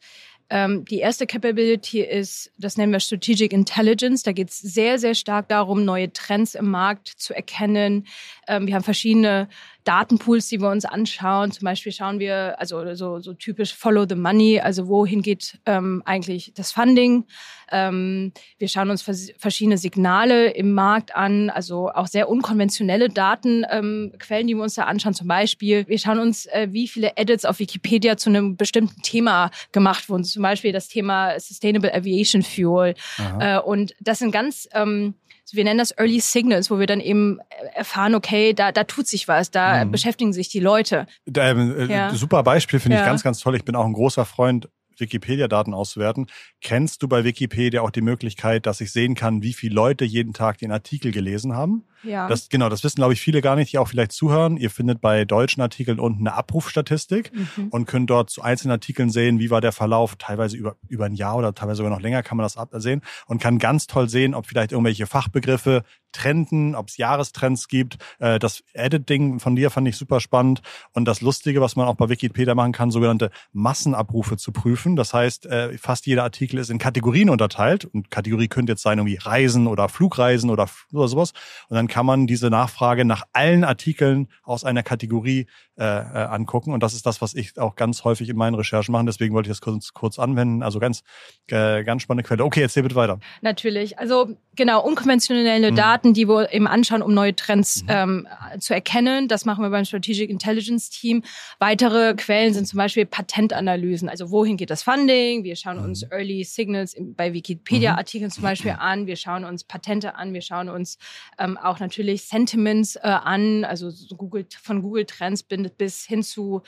Ähm, 0.50 0.86
die 0.86 1.00
erste 1.00 1.26
Capability 1.26 2.02
ist, 2.02 2.52
das 2.58 2.78
nennen 2.78 2.92
wir 2.92 3.00
Strategic 3.00 3.52
Intelligence. 3.52 4.22
Da 4.22 4.32
geht 4.32 4.50
es 4.50 4.60
sehr, 4.60 5.00
sehr 5.00 5.16
stark 5.16 5.50
darum, 5.50 5.86
neue 5.86 6.14
Trends 6.14 6.54
im 6.54 6.70
Markt 6.70 7.08
zu 7.08 7.34
erkennen. 7.34 8.06
Ähm, 8.48 8.68
wir 8.68 8.76
haben 8.76 8.84
verschiedene 8.84 9.48
Datenpools, 9.86 10.50
die 10.50 10.60
wir 10.60 10.70
uns 10.70 10.84
anschauen. 10.84 11.52
Zum 11.52 11.64
Beispiel 11.64 11.92
schauen 11.92 12.20
wir, 12.20 12.60
also 12.60 12.94
so, 12.96 13.20
so 13.20 13.34
typisch 13.34 13.74
Follow 13.74 14.06
the 14.08 14.16
Money, 14.16 14.60
also 14.60 14.88
wohin 14.88 15.22
geht 15.22 15.60
ähm, 15.66 16.02
eigentlich 16.06 16.52
das 16.56 16.72
Funding. 16.72 17.26
Ähm, 17.72 18.34
wir 18.58 18.68
schauen 18.68 18.90
uns 18.90 19.02
vers 19.02 19.32
verschiedene 19.38 19.78
Signale 19.78 20.50
im 20.50 20.74
Markt 20.74 21.16
an, 21.16 21.50
also 21.50 21.90
auch 21.90 22.08
sehr 22.08 22.30
unkonventionelle 22.30 23.10
Datenquellen, 23.10 24.12
ähm, 24.42 24.48
die 24.48 24.56
wir 24.56 24.64
uns 24.64 24.76
da 24.76 24.84
anschauen. 24.84 25.14
Zum 25.14 25.28
Beispiel, 25.28 25.88
wir 25.88 26.00
schauen 26.00 26.20
uns, 26.20 26.48
äh, 26.48 26.68
wie 26.72 26.88
viele 26.88 27.14
Edits 27.16 27.46
auf 27.46 27.60
Wikipedia 27.60 28.18
zu 28.18 28.30
einem 28.30 28.58
bestimmten 28.58 29.02
Thema 29.02 29.52
gemacht 29.72 30.10
wurden. 30.10 30.24
Zum 30.24 30.42
Beispiel 30.42 30.72
das 30.72 30.88
Thema 30.88 31.40
Sustainable 31.40 31.94
Aviation 31.94 32.42
Fuel. 32.42 32.96
Äh, 33.40 33.60
und 33.60 33.96
das 34.00 34.20
sind 34.20 34.32
ganz 34.32 34.68
ähm, 34.74 35.16
wir 35.54 35.64
nennen 35.64 35.78
das 35.78 35.92
Early 35.98 36.20
Signals, 36.20 36.72
wo 36.72 36.80
wir 36.80 36.88
dann 36.88 37.00
eben 37.00 37.40
erfahren, 37.74 38.16
okay, 38.16 38.54
da, 38.54 38.72
da 38.72 38.84
tut 38.84 39.08
sich 39.08 39.28
was, 39.28 39.52
da 39.52 39.86
mhm. 39.86 39.92
beschäftigen 39.92 40.34
sich 40.34 40.50
die 40.50 40.60
Leute. 40.60 41.06
Ähm, 41.36 41.76
äh, 41.78 41.86
ja. 41.86 42.14
Super 42.14 42.44
Beispiel, 42.44 42.80
finde 42.80 42.98
ja. 42.98 43.04
ich 43.04 43.08
ganz, 43.08 43.24
ganz 43.24 43.40
toll. 43.40 43.56
Ich 43.56 43.66
bin 43.66 43.76
auch 43.76 43.86
ein 43.86 43.94
großer 43.94 44.26
Freund 44.26 44.70
Wikipedia-Daten 45.00 45.74
auszuwerten. 45.74 46.28
Kennst 46.62 47.04
du 47.04 47.08
bei 47.08 47.24
Wikipedia 47.24 47.82
auch 47.82 47.92
die 47.92 48.02
Möglichkeit, 48.02 48.66
dass 48.66 48.82
ich 48.82 48.92
sehen 48.92 49.16
kann, 49.16 49.42
wie 49.42 49.54
viele 49.54 49.76
Leute 49.76 50.06
jeden 50.06 50.34
Tag 50.34 50.58
den 50.58 50.72
Artikel 50.72 51.12
gelesen 51.12 51.56
haben? 51.56 51.84
Ja. 52.04 52.28
Das, 52.28 52.50
genau, 52.50 52.70
das 52.70 52.84
wissen, 52.84 52.98
glaube 52.98 53.14
ich, 53.14 53.22
viele 53.22 53.42
gar 53.42 53.56
nicht, 53.56 53.74
die 53.74 53.78
auch 53.78 53.88
vielleicht 53.88 54.12
zuhören. 54.12 54.58
Ihr 54.58 54.70
findet 54.70 55.02
bei 55.02 55.26
deutschen 55.26 55.62
Artikeln 55.62 56.00
unten 56.00 56.28
eine 56.28 56.38
Abrufstatistik 56.38 57.32
mhm. 57.34 57.70
und 57.70 57.88
könnt 57.88 58.10
dort 58.10 58.30
zu 58.30 58.42
einzelnen 58.42 58.74
Artikeln 58.74 59.10
sehen, 59.10 59.40
wie 59.40 59.50
war 59.50 59.62
der 59.62 59.72
Verlauf, 59.72 60.16
teilweise 60.18 60.56
über, 60.56 60.76
über 60.88 61.06
ein 61.06 61.16
Jahr 61.16 61.36
oder 61.36 61.54
teilweise 61.54 61.78
sogar 61.78 61.92
noch 61.92 62.02
länger 62.02 62.24
kann 62.24 62.38
man 62.38 62.44
das 62.44 62.58
absehen 62.58 63.02
und 63.26 63.42
kann 63.42 63.60
ganz 63.60 63.88
toll 63.88 64.10
sehen, 64.10 64.36
ob 64.36 64.46
vielleicht 64.46 64.72
irgendwelche 64.72 65.08
Fachbegriffe 65.08 65.84
trenden, 66.16 66.76
ob 66.76 66.88
es 66.88 66.98
Jahrestrends 66.98 67.68
gibt. 67.68 67.98
Äh, 68.20 68.40
das 68.40 68.64
Editing 68.74 69.40
von 69.40 69.56
dir 69.56 69.70
fand 69.70 69.88
ich 69.88 69.98
super 69.98 70.20
spannend 70.20 70.62
und 70.94 71.06
das 71.06 71.22
Lustige, 71.22 71.62
was 71.62 71.76
man 71.76 71.88
auch 71.88 71.96
bei 71.96 72.10
Wikipedia 72.10 72.56
machen 72.56 72.72
kann, 72.72 72.92
sogenannte 72.92 73.32
Massenabrufe 73.52 74.38
zu 74.38 74.52
prüfen. 74.52 74.96
Das 74.96 75.14
heißt, 75.14 75.46
äh, 75.46 75.78
fast 75.78 76.06
jeder 76.06 76.24
Artikel 76.24 76.60
ist 76.60 76.70
in 76.70 76.78
Kategorien 76.78 77.30
unterteilt 77.30 77.86
und 77.86 78.10
Kategorie 78.12 78.48
könnte 78.48 78.74
jetzt 78.74 78.82
sein 78.82 78.98
irgendwie 78.98 79.18
Reisen 79.18 79.68
oder 79.68 79.90
Flugreisen 79.90 80.50
oder, 80.50 80.68
oder 80.94 81.08
sowas 81.08 81.34
und 81.70 81.76
dann 81.76 81.88
kann 81.88 82.06
man 82.06 82.28
diese 82.28 82.50
Nachfrage 82.50 83.06
nach 83.06 83.24
allen 83.34 83.64
Artikeln 83.64 84.28
aus 84.44 84.64
einer 84.64 84.84
Kategorie 84.84 85.48
äh, 85.78 85.84
äh, 85.84 86.28
angucken. 86.28 86.72
Und 86.72 86.82
das 86.84 86.94
ist 86.94 87.06
das, 87.06 87.22
was 87.22 87.34
ich 87.34 87.60
auch 87.60 87.76
ganz 87.76 88.06
häufig 88.06 88.30
in 88.30 88.38
meinen 88.38 88.56
Recherchen 88.56 88.94
mache. 88.94 89.04
Deswegen 89.04 89.34
wollte 89.34 89.50
ich 89.50 89.58
das 89.58 89.60
kurz, 89.60 89.92
kurz 89.92 90.20
anwenden. 90.20 90.64
Also 90.64 90.80
ganz, 90.80 91.04
äh, 91.48 91.84
ganz 91.84 92.02
spannende 92.02 92.26
Quelle. 92.26 92.46
Okay, 92.46 92.62
erzähl 92.62 92.84
bitte 92.84 92.96
weiter. 92.96 93.20
Natürlich. 93.42 94.00
Also 94.00 94.38
genau, 94.56 94.82
unkonventionelle 94.82 95.72
mhm. 95.72 95.76
Daten, 96.06 96.14
die 96.14 96.28
wir 96.28 96.54
eben 96.54 96.68
anschauen, 96.68 97.02
um 97.02 97.14
neue 97.14 97.36
Trends 97.36 97.84
mhm. 97.84 97.90
ähm, 97.90 98.28
zu 98.60 98.74
erkennen. 98.74 99.28
Das 99.28 99.46
machen 99.46 99.64
wir 99.64 99.70
beim 99.70 99.86
Strategic 99.86 100.30
Intelligence 100.30 100.90
Team. 100.90 101.24
Weitere 101.60 102.14
Quellen 102.16 102.54
sind 102.54 102.68
zum 102.68 102.78
Beispiel 102.78 103.06
Patentanalysen. 103.06 104.08
Also 104.08 104.30
wohin 104.30 104.58
geht 104.58 104.70
das 104.70 104.84
Funding? 104.84 105.44
Wir 105.44 105.56
schauen 105.56 105.80
uns 105.80 106.04
mhm. 106.04 106.12
Early 106.12 106.44
Signals 106.44 106.96
bei 107.00 107.34
Wikipedia-Artikeln 107.34 108.32
zum 108.32 108.44
Beispiel 108.44 108.76
an. 108.78 109.08
Wir 109.08 109.16
schauen 109.16 109.46
uns 109.46 109.64
Patente 109.64 110.16
an. 110.16 110.34
Wir 110.34 110.42
schauen 110.42 110.70
uns 110.70 110.98
ähm, 111.40 111.58
auch 111.58 111.80
natürlich 111.80 112.24
Sentiments 112.24 112.96
äh, 112.98 113.02
an, 113.02 113.66
also 113.66 113.90
so 113.90 114.16
Google, 114.16 114.46
von 114.62 114.82
Google 114.82 115.06
Trends 115.06 115.44
bis 115.44 116.06
hin 116.06 116.24
zu 116.24 116.62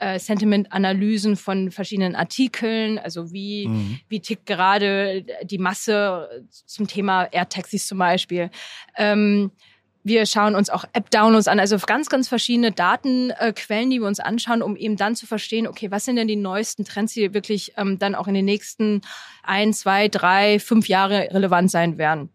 äh, 0.00 0.18
Sentiment-Analysen 0.18 1.36
von 1.36 1.70
verschiedenen 1.70 2.16
Artikeln, 2.16 2.98
also 2.98 3.32
wie, 3.32 3.68
mhm. 3.68 4.00
wie 4.08 4.20
tickt 4.20 4.46
gerade 4.46 5.24
die 5.44 5.58
Masse 5.58 6.46
zum 6.66 6.86
Thema 6.86 7.24
Air-Taxis 7.30 7.86
zum 7.86 7.98
Beispiel. 7.98 8.50
Ähm, 8.96 9.52
wir 10.02 10.24
schauen 10.24 10.54
uns 10.54 10.70
auch 10.70 10.84
App-Downloads 10.92 11.48
an, 11.48 11.60
also 11.60 11.76
ganz, 11.78 12.08
ganz 12.08 12.28
verschiedene 12.28 12.72
Datenquellen, 12.72 13.90
die 13.90 14.00
wir 14.00 14.06
uns 14.06 14.20
anschauen, 14.20 14.62
um 14.62 14.76
eben 14.76 14.96
dann 14.96 15.14
zu 15.14 15.26
verstehen, 15.26 15.66
okay, 15.66 15.90
was 15.90 16.06
sind 16.06 16.16
denn 16.16 16.28
die 16.28 16.36
neuesten 16.36 16.84
Trends, 16.84 17.12
die 17.12 17.34
wirklich 17.34 17.74
ähm, 17.76 17.98
dann 17.98 18.14
auch 18.14 18.26
in 18.26 18.34
den 18.34 18.46
nächsten 18.46 19.02
ein, 19.42 19.74
zwei, 19.74 20.08
drei, 20.08 20.58
fünf 20.58 20.88
Jahre 20.88 21.28
relevant 21.32 21.70
sein 21.70 21.98
werden. 21.98 22.30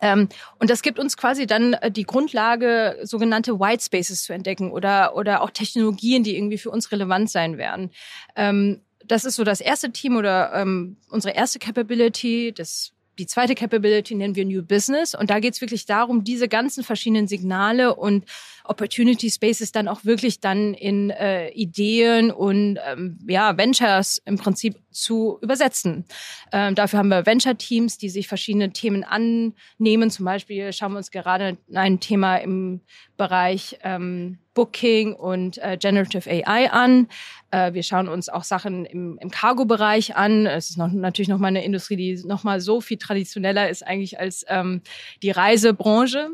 Ähm, 0.00 0.28
und 0.58 0.70
das 0.70 0.82
gibt 0.82 0.98
uns 0.98 1.16
quasi 1.16 1.46
dann 1.46 1.74
äh, 1.74 1.90
die 1.90 2.04
Grundlage, 2.04 2.98
sogenannte 3.02 3.60
White 3.60 3.84
Spaces 3.84 4.24
zu 4.24 4.32
entdecken 4.32 4.72
oder, 4.72 5.16
oder 5.16 5.42
auch 5.42 5.50
Technologien, 5.50 6.22
die 6.22 6.36
irgendwie 6.36 6.58
für 6.58 6.70
uns 6.70 6.90
relevant 6.92 7.30
sein 7.30 7.58
werden. 7.58 7.90
Ähm, 8.34 8.82
das 9.04 9.24
ist 9.24 9.36
so 9.36 9.44
das 9.44 9.60
erste 9.60 9.92
Team 9.92 10.16
oder 10.16 10.52
ähm, 10.54 10.96
unsere 11.08 11.34
erste 11.34 11.58
Capability. 11.58 12.52
Das 12.54 12.92
die 13.18 13.26
zweite 13.26 13.54
Capability 13.54 14.14
nennen 14.14 14.36
wir 14.36 14.44
New 14.44 14.62
Business. 14.62 15.14
Und 15.14 15.30
da 15.30 15.40
geht 15.40 15.54
es 15.54 15.60
wirklich 15.60 15.86
darum, 15.86 16.24
diese 16.24 16.48
ganzen 16.48 16.84
verschiedenen 16.84 17.28
Signale 17.28 17.94
und 17.94 18.26
Opportunity 18.68 19.30
Spaces 19.30 19.72
dann 19.72 19.88
auch 19.88 20.04
wirklich 20.04 20.40
dann 20.40 20.74
in 20.74 21.10
äh, 21.10 21.50
Ideen 21.50 22.30
und 22.30 22.78
ähm, 22.86 23.18
ja, 23.26 23.56
Ventures 23.56 24.20
im 24.24 24.36
Prinzip 24.36 24.76
zu 24.90 25.38
übersetzen. 25.42 26.04
Ähm, 26.52 26.74
dafür 26.74 26.98
haben 26.98 27.08
wir 27.08 27.26
Venture-Teams, 27.26 27.98
die 27.98 28.08
sich 28.08 28.28
verschiedene 28.28 28.72
Themen 28.72 29.04
annehmen. 29.04 30.10
Zum 30.10 30.24
Beispiel 30.24 30.72
schauen 30.72 30.92
wir 30.92 30.98
uns 30.98 31.10
gerade 31.10 31.58
ein 31.74 32.00
Thema 32.00 32.36
im 32.36 32.80
Bereich 33.16 33.78
ähm, 33.82 34.38
Booking 34.54 35.12
und 35.12 35.58
äh, 35.58 35.76
Generative 35.76 36.28
AI 36.28 36.70
an. 36.70 37.08
Äh, 37.50 37.74
wir 37.74 37.82
schauen 37.82 38.08
uns 38.08 38.28
auch 38.28 38.42
Sachen 38.42 38.86
im, 38.86 39.18
im 39.20 39.30
Cargo-Bereich 39.30 40.16
an. 40.16 40.46
Es 40.46 40.70
ist 40.70 40.78
noch, 40.78 40.90
natürlich 40.90 41.28
nochmal 41.28 41.48
eine 41.48 41.64
Industrie, 41.64 41.96
die 41.96 42.26
nochmal 42.26 42.60
so 42.60 42.80
viel 42.80 42.96
traditioneller 42.96 43.68
ist 43.68 43.86
eigentlich 43.86 44.18
als 44.18 44.44
ähm, 44.48 44.80
die 45.22 45.30
Reisebranche. 45.30 46.30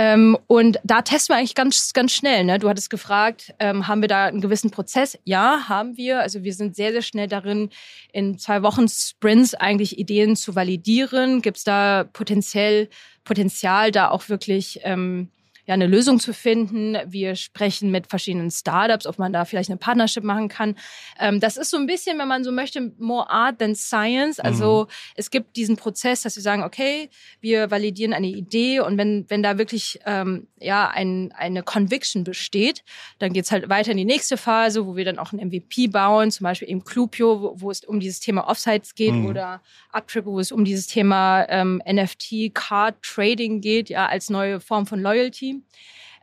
Ähm, 0.00 0.38
und 0.46 0.78
da 0.84 1.02
testen 1.02 1.34
wir 1.34 1.38
eigentlich 1.40 1.56
ganz, 1.56 1.92
ganz 1.92 2.12
schnell. 2.12 2.44
Ne? 2.44 2.60
Du 2.60 2.68
hattest 2.68 2.88
gefragt, 2.88 3.52
ähm, 3.58 3.88
haben 3.88 4.00
wir 4.00 4.06
da 4.06 4.26
einen 4.26 4.40
gewissen 4.40 4.70
Prozess? 4.70 5.18
Ja, 5.24 5.68
haben 5.68 5.96
wir. 5.96 6.20
Also 6.20 6.44
wir 6.44 6.54
sind 6.54 6.76
sehr, 6.76 6.92
sehr 6.92 7.02
schnell 7.02 7.26
darin, 7.26 7.70
in 8.12 8.38
zwei 8.38 8.62
Wochen 8.62 8.86
Sprints 8.86 9.56
eigentlich 9.56 9.98
Ideen 9.98 10.36
zu 10.36 10.54
validieren. 10.54 11.42
Gibt 11.42 11.56
es 11.56 11.64
da 11.64 12.04
potenziell 12.12 12.88
Potenzial, 13.24 13.90
da 13.90 14.10
auch 14.10 14.28
wirklich 14.28 14.78
ähm, 14.84 15.30
ja, 15.68 15.74
eine 15.74 15.86
Lösung 15.86 16.18
zu 16.18 16.32
finden. 16.32 16.96
Wir 17.06 17.36
sprechen 17.36 17.90
mit 17.90 18.06
verschiedenen 18.06 18.50
Startups, 18.50 19.06
ob 19.06 19.18
man 19.18 19.34
da 19.34 19.44
vielleicht 19.44 19.68
eine 19.68 19.76
Partnership 19.76 20.24
machen 20.24 20.48
kann. 20.48 20.76
Ähm, 21.20 21.40
das 21.40 21.58
ist 21.58 21.70
so 21.70 21.76
ein 21.76 21.86
bisschen, 21.86 22.18
wenn 22.18 22.26
man 22.26 22.42
so 22.42 22.50
möchte, 22.50 22.94
more 22.98 23.28
art 23.28 23.58
than 23.58 23.74
science. 23.74 24.40
Also 24.40 24.86
mhm. 24.88 24.92
es 25.16 25.30
gibt 25.30 25.56
diesen 25.56 25.76
Prozess, 25.76 26.22
dass 26.22 26.36
wir 26.36 26.42
sagen, 26.42 26.62
okay, 26.62 27.10
wir 27.42 27.70
validieren 27.70 28.14
eine 28.14 28.28
Idee 28.28 28.80
und 28.80 28.96
wenn, 28.96 29.26
wenn 29.28 29.42
da 29.42 29.58
wirklich 29.58 30.00
ähm, 30.06 30.48
ja 30.58 30.88
ein, 30.88 31.32
eine 31.36 31.62
Conviction 31.62 32.24
besteht, 32.24 32.82
dann 33.18 33.34
geht's 33.34 33.52
halt 33.52 33.68
weiter 33.68 33.90
in 33.90 33.98
die 33.98 34.06
nächste 34.06 34.38
Phase, 34.38 34.86
wo 34.86 34.96
wir 34.96 35.04
dann 35.04 35.18
auch 35.18 35.32
ein 35.32 35.48
MVP 35.48 35.88
bauen, 35.88 36.30
zum 36.30 36.44
Beispiel 36.44 36.70
eben 36.70 36.82
Clupio, 36.82 37.42
wo, 37.42 37.60
wo 37.60 37.70
es 37.70 37.84
um 37.84 38.00
dieses 38.00 38.20
Thema 38.20 38.48
Offsites 38.48 38.94
geht 38.94 39.12
mhm. 39.12 39.26
oder 39.26 39.60
Uptrip, 39.92 40.24
wo 40.24 40.40
es 40.40 40.50
um 40.50 40.64
dieses 40.64 40.86
Thema 40.86 41.44
ähm, 41.50 41.82
NFT, 41.86 42.54
Card 42.54 43.02
Trading 43.02 43.60
geht, 43.60 43.90
ja, 43.90 44.06
als 44.06 44.30
neue 44.30 44.60
Form 44.60 44.86
von 44.86 45.02
Loyalty. 45.02 45.57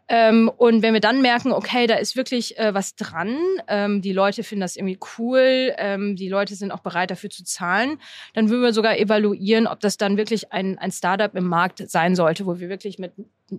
Ähm, 0.07 0.51
und 0.55 0.83
wenn 0.83 0.93
wir 0.93 1.01
dann 1.01 1.21
merken, 1.21 1.51
okay, 1.51 1.87
da 1.87 1.95
ist 1.95 2.15
wirklich 2.15 2.59
äh, 2.59 2.75
was 2.75 2.95
dran, 2.95 3.37
ähm, 3.67 4.03
die 4.03 4.13
Leute 4.13 4.43
finden 4.43 4.61
das 4.61 4.75
irgendwie 4.75 4.99
cool, 5.17 5.73
ähm, 5.77 6.15
die 6.15 6.29
Leute 6.29 6.53
sind 6.53 6.71
auch 6.71 6.81
bereit 6.81 7.09
dafür 7.09 7.31
zu 7.31 7.43
zahlen, 7.43 7.97
dann 8.33 8.49
würden 8.49 8.61
wir 8.61 8.73
sogar 8.73 8.99
evaluieren, 8.99 9.65
ob 9.65 9.79
das 9.79 9.97
dann 9.97 10.17
wirklich 10.17 10.53
ein, 10.53 10.77
ein 10.77 10.91
Startup 10.91 11.33
im 11.33 11.47
Markt 11.47 11.89
sein 11.89 12.15
sollte, 12.15 12.45
wo 12.45 12.59
wir 12.59 12.69
wirklich 12.69 12.99
mit 12.99 13.13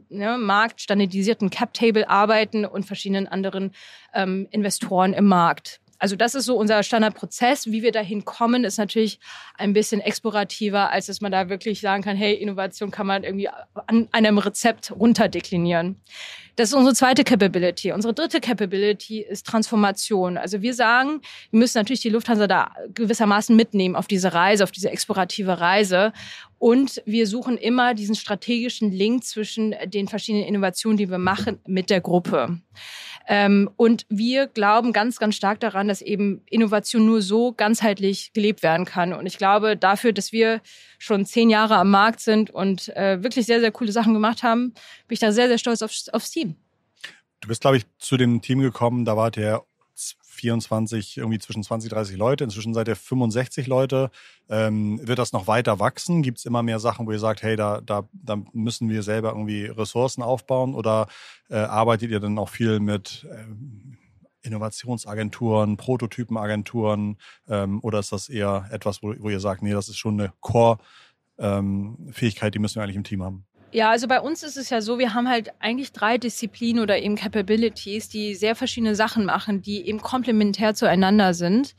ne, 0.09 0.39
marktstandardisierten 0.39 1.51
Cap-Table 1.51 2.09
arbeiten 2.09 2.65
und 2.65 2.87
verschiedenen 2.87 3.27
anderen 3.27 3.73
ähm, 4.15 4.47
Investoren 4.51 5.15
im 5.15 5.27
Markt. 5.27 5.81
Also 5.99 6.17
das 6.17 6.35
ist 6.35 6.45
so 6.45 6.57
unser 6.57 6.83
Standardprozess. 6.83 7.67
Wie 7.67 7.83
wir 7.83 7.93
dahin 7.93 8.25
kommen, 8.25 8.65
ist 8.65 8.79
natürlich 8.79 9.19
ein 9.57 9.73
bisschen 9.73 10.01
explorativer, 10.01 10.91
als 10.91 11.07
dass 11.07 11.21
man 11.21 11.33
da 11.33 11.49
wirklich 11.49 11.81
sagen 11.81 12.03
kann, 12.03 12.17
hey, 12.17 12.35
Innovation 12.35 12.91
kann 12.91 13.07
man 13.07 13.25
irgendwie 13.25 13.49
an 13.87 14.09
einem 14.13 14.39
Rezept 14.39 14.91
runterdeklinieren. 14.91 15.97
Das 16.57 16.71
ist 16.71 16.75
unsere 16.75 16.95
zweite 16.95 17.23
Capability. 17.23 17.93
Unsere 17.93 18.15
dritte 18.15 18.41
Capability 18.41 19.21
ist 19.21 19.47
Transformation. 19.47 20.39
Also 20.39 20.63
wir 20.63 20.73
sagen, 20.73 21.21
wir 21.51 21.59
müssen 21.59 21.77
natürlich 21.77 22.01
die 22.01 22.09
Lufthansa 22.09 22.47
da 22.47 22.73
gewissermaßen 22.95 23.55
mitnehmen 23.55 23.95
auf 23.95 24.07
diese 24.07 24.33
Reise, 24.33 24.65
auf 24.65 24.71
diese 24.71 24.91
explorative 24.91 25.61
Reise. 25.61 26.15
Und 26.59 27.03
wir 27.05 27.27
suchen 27.27 27.59
immer 27.59 27.93
diesen 27.93 28.15
strategischen 28.15 28.91
Link 28.91 29.25
zwischen 29.25 29.75
den 29.87 30.09
verschiedenen 30.09 30.47
Innovationen, 30.47 30.97
die 30.97 31.11
wir 31.11 31.19
machen, 31.19 31.59
mit 31.67 31.91
der 31.91 32.01
Gruppe. 32.01 32.59
Ähm, 33.29 33.69
und 33.77 34.07
wir 34.09 34.47
glauben 34.47 34.93
ganz, 34.93 35.19
ganz 35.19 35.35
stark 35.35 35.59
daran, 35.61 35.89
dass 35.89 36.01
eben 36.01 36.43
Innovation 36.49 37.07
nur 37.07 37.23
so 37.23 37.53
ganzheitlich 37.53 38.33
gelebt 38.33 38.63
werden 38.63 38.87
kann. 38.87 39.13
Und 39.13 39.27
ich 39.27 39.37
glaube, 39.37 39.77
dafür, 39.77 40.13
dass 40.13 40.33
wir 40.33 40.61
schon 40.99 41.27
zehn 41.27 41.51
Jahre 41.51 41.77
am 41.77 41.91
Markt 41.91 42.21
sind 42.21 42.51
und 42.51 42.89
äh, 42.97 43.23
wirklich 43.23 43.47
sehr, 43.47 43.61
sehr 43.61 43.73
coole 43.73 43.91
Sachen 43.91 44.15
gemacht 44.15 44.43
haben, 44.43 44.75
bin 45.09 45.15
ich 45.15 45.19
da 45.21 45.33
sehr, 45.33 45.49
sehr 45.49 45.59
stolz 45.59 45.83
auf, 45.83 45.91
aufs 46.13 46.31
Team. 46.31 46.57
Du 47.41 47.49
bist, 47.49 47.61
glaube 47.61 47.77
ich, 47.79 47.85
zu 47.99 48.17
dem 48.17 48.41
Team 48.43 48.61
gekommen, 48.61 49.05
da 49.05 49.17
wart 49.17 49.37
ihr 49.37 49.63
24, 50.37 51.17
irgendwie 51.17 51.39
zwischen 51.39 51.63
20, 51.63 51.91
30 51.91 52.17
Leute. 52.17 52.45
Inzwischen 52.45 52.75
seid 52.75 52.89
ihr 52.89 52.97
65 52.97 53.67
Leute. 53.67 54.11
Ähm, 54.49 55.01
wird 55.07 55.19
das 55.19 55.33
noch 55.33 55.47
weiter 55.47 55.81
wachsen? 55.81 56.23
Gibt 56.23 56.39
es 56.39 56.45
immer 56.45 56.63
mehr 56.63 56.79
Sachen, 56.79 57.07
wo 57.07 57.13
ihr 57.13 57.19
sagt, 57.19 57.43
hey, 57.43 57.57
da, 57.57 57.81
da, 57.81 58.09
da 58.13 58.37
müssen 58.53 58.89
wir 58.89 59.03
selber 59.03 59.31
irgendwie 59.31 59.67
Ressourcen 59.67 60.23
aufbauen? 60.23 60.75
Oder 60.75 61.09
äh, 61.51 61.57
arbeitet 61.57 62.11
ihr 62.11 62.21
dann 62.21 62.39
auch 62.39 62.49
viel 62.49 62.81
mit 62.81 63.27
äh, 63.31 64.47
Innovationsagenturen, 64.47 65.77
Prototypenagenturen? 65.77 67.17
Ähm, 67.49 67.81
oder 67.83 67.99
ist 67.99 68.13
das 68.13 68.29
eher 68.29 68.69
etwas, 68.71 69.03
wo, 69.03 69.15
wo 69.19 69.31
ihr 69.31 69.41
sagt, 69.41 69.63
nee, 69.63 69.73
das 69.73 69.89
ist 69.89 69.99
schon 69.99 70.21
eine 70.21 70.33
Core-Fähigkeit, 70.41 72.49
ähm, 72.49 72.53
die 72.53 72.59
müssen 72.59 72.77
wir 72.77 72.85
eigentlich 72.85 72.97
im 72.97 73.05
Team 73.05 73.23
haben? 73.23 73.45
Ja, 73.77 73.91
also 73.91 74.09
bei 74.09 74.23
uns 74.23 74.43
ist 74.43 74.57
es 74.57 74.71
ja 74.71 74.81
so, 74.81 74.99
wir 74.99 75.13
haben 75.13 75.29
halt 75.29 75.53
eigentlich 75.59 75.93
drei 75.93 76.17
Disziplinen 76.17 76.83
oder 76.83 76.99
eben 76.99 77.15
Capabilities, 77.15 78.09
die 78.09 78.35
sehr 78.35 78.57
verschiedene 78.57 78.95
Sachen 78.95 79.27
machen, 79.27 79.61
die 79.61 79.87
eben 79.87 80.01
komplementär 80.01 80.75
zueinander 80.75 81.35
sind. 81.35 81.77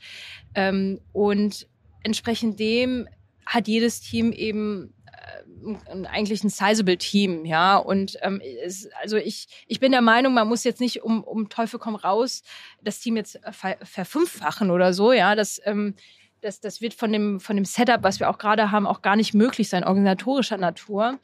Ähm, 0.54 1.00
und 1.12 1.66
entsprechend 2.04 2.60
dem 2.60 3.08
hat 3.46 3.66
jedes 3.66 4.00
Team 4.00 4.30
eben 4.30 4.94
äh, 5.10 6.06
eigentlich 6.06 6.44
ein 6.44 6.50
sizable 6.50 6.98
Team, 6.98 7.44
ja. 7.44 7.76
Und 7.76 8.16
ähm, 8.22 8.40
es, 8.64 8.88
also 9.02 9.16
ich, 9.16 9.48
ich 9.66 9.80
bin 9.80 9.90
der 9.90 10.00
Meinung, 10.00 10.34
man 10.34 10.46
muss 10.46 10.62
jetzt 10.62 10.80
nicht 10.80 11.02
um, 11.02 11.24
um 11.24 11.48
Teufel 11.48 11.80
komm 11.80 11.96
raus 11.96 12.44
das 12.80 13.00
Team 13.00 13.16
jetzt 13.16 13.40
ver, 13.50 13.76
verfünffachen 13.82 14.70
oder 14.70 14.92
so, 14.92 15.12
ja. 15.12 15.34
Das, 15.34 15.60
ähm, 15.64 15.96
das, 16.40 16.60
das 16.60 16.80
wird 16.80 16.94
von 16.94 17.12
dem, 17.12 17.40
von 17.40 17.56
dem 17.56 17.64
Setup, 17.64 18.02
was 18.02 18.20
wir 18.20 18.30
auch 18.30 18.38
gerade 18.38 18.70
haben, 18.70 18.86
auch 18.86 19.02
gar 19.02 19.16
nicht 19.16 19.34
möglich 19.34 19.68
sein, 19.68 19.84
organisatorischer 19.84 20.56
Natur. 20.56 21.18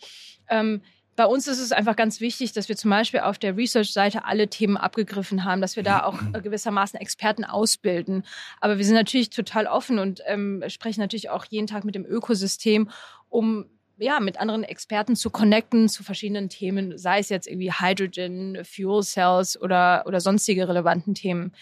Ähm, 0.49 0.83
bei 1.16 1.26
uns 1.26 1.47
ist 1.47 1.61
es 1.61 1.71
einfach 1.71 1.94
ganz 1.94 2.21
wichtig, 2.21 2.52
dass 2.52 2.68
wir 2.68 2.76
zum 2.76 2.90
Beispiel 2.90 3.21
auf 3.21 3.38
der 3.38 3.56
Research-Seite 3.56 4.25
alle 4.25 4.49
Themen 4.49 4.76
abgegriffen 4.76 5.44
haben, 5.44 5.61
dass 5.61 5.76
wir 5.76 5.85
da 5.85 6.04
auch 6.04 6.18
gewissermaßen 6.42 6.99
Experten 6.99 7.44
ausbilden. 7.44 8.25
Aber 8.61 8.78
wir 8.78 8.85
sind 8.85 8.97
natürlich 8.97 9.30
total 9.30 9.66
offen 9.66 9.99
und 9.99 10.23
ähm, 10.26 10.64
sprechen 10.68 11.00
natürlich 11.00 11.30
auch 11.30 11.44
jeden 11.44 11.66
Tag 11.66 11.85
mit 11.85 11.94
dem 11.94 12.04
Ökosystem, 12.04 12.90
um 13.28 13.66
ja, 13.97 14.18
mit 14.18 14.40
anderen 14.40 14.64
Experten 14.64 15.14
zu 15.14 15.30
connecten 15.30 15.88
zu 15.88 16.02
verschiedenen 16.02 16.49
Themen, 16.49 16.99
sei 16.99 17.21
es 17.21 17.28
jetzt 17.28 17.47
irgendwie 17.47 17.71
Hydrogen, 17.71 18.64
Fuel 18.64 19.04
Cells 19.04 19.61
oder, 19.61 20.02
oder 20.06 20.21
sonstige 20.21 20.68
relevanten 20.68 21.14
Themen. 21.14 21.52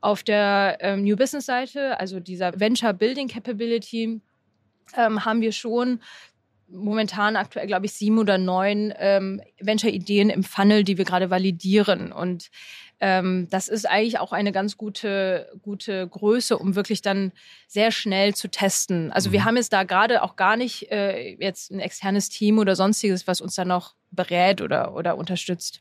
Auf 0.00 0.22
der 0.22 0.78
ähm, 0.80 1.02
New 1.02 1.16
Business 1.16 1.46
Seite, 1.46 1.98
also 1.98 2.20
dieser 2.20 2.58
Venture 2.58 2.92
Building 2.92 3.28
Capability, 3.28 4.20
ähm, 4.96 5.24
haben 5.24 5.40
wir 5.40 5.52
schon 5.52 6.00
momentan 6.70 7.36
aktuell, 7.36 7.66
glaube 7.66 7.86
ich, 7.86 7.92
sieben 7.92 8.18
oder 8.18 8.38
neun 8.38 8.92
ähm, 8.98 9.40
Venture-Ideen 9.60 10.30
im 10.30 10.44
Funnel, 10.44 10.84
die 10.84 10.98
wir 10.98 11.04
gerade 11.04 11.30
validieren. 11.30 12.12
Und 12.12 12.50
ähm, 13.00 13.48
das 13.50 13.68
ist 13.68 13.88
eigentlich 13.88 14.18
auch 14.18 14.32
eine 14.32 14.52
ganz 14.52 14.76
gute, 14.76 15.50
gute 15.62 16.06
Größe, 16.06 16.58
um 16.58 16.74
wirklich 16.74 17.00
dann 17.00 17.32
sehr 17.66 17.90
schnell 17.90 18.34
zu 18.34 18.48
testen. 18.48 19.12
Also 19.12 19.30
mhm. 19.30 19.32
wir 19.34 19.44
haben 19.44 19.56
jetzt 19.56 19.72
da 19.72 19.84
gerade 19.84 20.22
auch 20.22 20.36
gar 20.36 20.56
nicht 20.56 20.90
äh, 20.90 21.36
jetzt 21.38 21.70
ein 21.70 21.80
externes 21.80 22.28
Team 22.28 22.58
oder 22.58 22.76
sonstiges, 22.76 23.26
was 23.26 23.40
uns 23.40 23.54
dann 23.54 23.68
noch 23.68 23.94
berät 24.10 24.60
oder, 24.60 24.94
oder 24.94 25.16
unterstützt. 25.16 25.80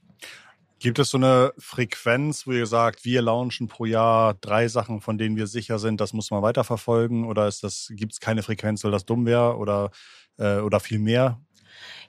Gibt 0.80 1.00
es 1.00 1.10
so 1.10 1.18
eine 1.18 1.54
Frequenz, 1.58 2.46
wo 2.46 2.52
ihr 2.52 2.68
sagt, 2.68 3.04
wir 3.04 3.24
launchen 3.24 3.68
pro 3.68 3.86
Jahr 3.86 4.36
drei 4.36 4.68
Sachen, 4.68 5.02
von 5.02 5.18
denen 5.18 5.36
wir 5.36 5.48
sicher 5.48 5.80
sind, 5.80 6.00
das 6.00 6.14
muss 6.14 6.30
man 6.30 6.44
weiterverfolgen? 6.44 7.26
Oder 7.26 7.48
ist 7.48 7.64
das, 7.64 7.92
gibt 7.96 8.14
es 8.14 8.20
keine 8.20 8.44
Frequenz, 8.44 8.84
weil 8.84 8.92
das 8.92 9.06
dumm 9.06 9.26
wäre? 9.26 9.58
Oder 9.58 9.90
äh, 10.38 10.60
oder 10.60 10.80
viel 10.80 11.00
mehr? 11.00 11.42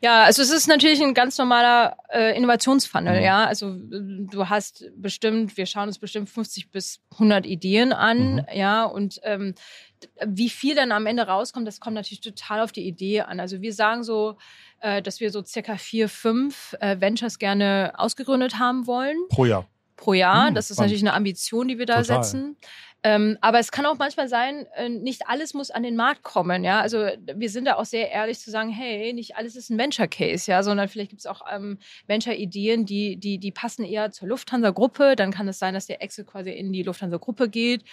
Ja, 0.00 0.24
also 0.24 0.42
es 0.42 0.50
ist 0.50 0.68
natürlich 0.68 1.02
ein 1.02 1.14
ganz 1.14 1.38
normaler 1.38 1.96
äh, 2.10 2.36
Innovationsfunnel, 2.36 3.18
mhm. 3.18 3.24
ja. 3.24 3.44
Also 3.44 3.74
du 3.78 4.48
hast 4.48 4.84
bestimmt, 4.96 5.56
wir 5.56 5.66
schauen 5.66 5.88
uns 5.88 5.98
bestimmt 5.98 6.30
50 6.30 6.70
bis 6.70 7.00
100 7.12 7.46
Ideen 7.46 7.92
an, 7.92 8.34
mhm. 8.36 8.46
ja, 8.52 8.84
und 8.84 9.20
ähm, 9.22 9.54
wie 10.24 10.50
viel 10.50 10.74
dann 10.74 10.92
am 10.92 11.06
Ende 11.06 11.26
rauskommt, 11.26 11.66
das 11.66 11.80
kommt 11.80 11.94
natürlich 11.94 12.20
total 12.20 12.60
auf 12.60 12.72
die 12.72 12.86
Idee 12.86 13.22
an. 13.22 13.40
Also 13.40 13.60
wir 13.60 13.72
sagen 13.72 14.04
so, 14.04 14.36
äh, 14.80 15.02
dass 15.02 15.20
wir 15.20 15.30
so 15.30 15.42
circa 15.44 15.76
vier, 15.76 16.08
fünf 16.08 16.76
äh, 16.80 17.00
Ventures 17.00 17.38
gerne 17.38 17.92
ausgegründet 17.96 18.58
haben 18.58 18.86
wollen. 18.86 19.16
Pro 19.28 19.44
Jahr 19.44 19.66
pro 19.98 20.14
Jahr. 20.14 20.48
Hm, 20.48 20.54
das 20.54 20.70
ist 20.70 20.78
natürlich 20.78 21.02
eine 21.02 21.12
Ambition, 21.12 21.68
die 21.68 21.78
wir 21.78 21.84
da 21.84 22.00
Total. 22.00 22.24
setzen. 22.24 22.56
Ähm, 23.04 23.38
aber 23.40 23.60
es 23.60 23.70
kann 23.70 23.86
auch 23.86 23.96
manchmal 23.96 24.28
sein, 24.28 24.66
äh, 24.74 24.88
nicht 24.88 25.28
alles 25.28 25.54
muss 25.54 25.70
an 25.70 25.84
den 25.84 25.94
Markt 25.94 26.24
kommen. 26.24 26.64
Ja, 26.64 26.80
also 26.80 27.06
wir 27.32 27.48
sind 27.48 27.66
da 27.66 27.76
auch 27.76 27.84
sehr 27.84 28.10
ehrlich 28.10 28.40
zu 28.40 28.50
sagen, 28.50 28.70
hey, 28.70 29.12
nicht 29.12 29.36
alles 29.36 29.54
ist 29.54 29.70
ein 29.70 29.78
Venture 29.78 30.08
Case, 30.08 30.50
ja, 30.50 30.64
sondern 30.64 30.88
vielleicht 30.88 31.10
gibt 31.10 31.20
es 31.20 31.26
auch 31.26 31.42
ähm, 31.48 31.78
Venture 32.08 32.34
Ideen, 32.34 32.86
die 32.86 33.16
die 33.16 33.38
die 33.38 33.52
passen 33.52 33.84
eher 33.84 34.10
zur 34.10 34.26
Lufthansa 34.26 34.70
Gruppe. 34.70 35.14
Dann 35.14 35.30
kann 35.30 35.46
es 35.46 35.60
sein, 35.60 35.74
dass 35.74 35.86
der 35.86 36.02
Exit 36.02 36.26
quasi 36.26 36.50
in 36.50 36.72
die 36.72 36.82
Lufthansa 36.82 37.18
Gruppe 37.18 37.48
geht. 37.48 37.84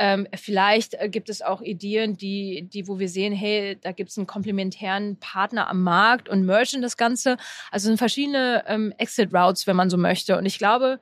Ähm, 0.00 0.26
vielleicht 0.34 0.94
äh, 0.94 1.08
gibt 1.08 1.28
es 1.28 1.40
auch 1.40 1.62
Ideen, 1.62 2.16
die 2.16 2.68
die 2.68 2.88
wo 2.88 2.98
wir 2.98 3.08
sehen, 3.08 3.32
hey, 3.32 3.78
da 3.80 3.92
gibt 3.92 4.10
es 4.10 4.18
einen 4.18 4.26
komplementären 4.26 5.18
Partner 5.20 5.68
am 5.68 5.84
Markt 5.84 6.28
und 6.28 6.44
mergen 6.44 6.82
das 6.82 6.96
Ganze. 6.96 7.36
Also 7.70 7.86
sind 7.86 7.98
verschiedene 7.98 8.64
ähm, 8.66 8.92
Exit 8.98 9.32
Routes, 9.32 9.68
wenn 9.68 9.76
man 9.76 9.88
so 9.88 9.96
möchte. 9.96 10.36
Und 10.36 10.46
ich 10.46 10.58
glaube 10.58 10.98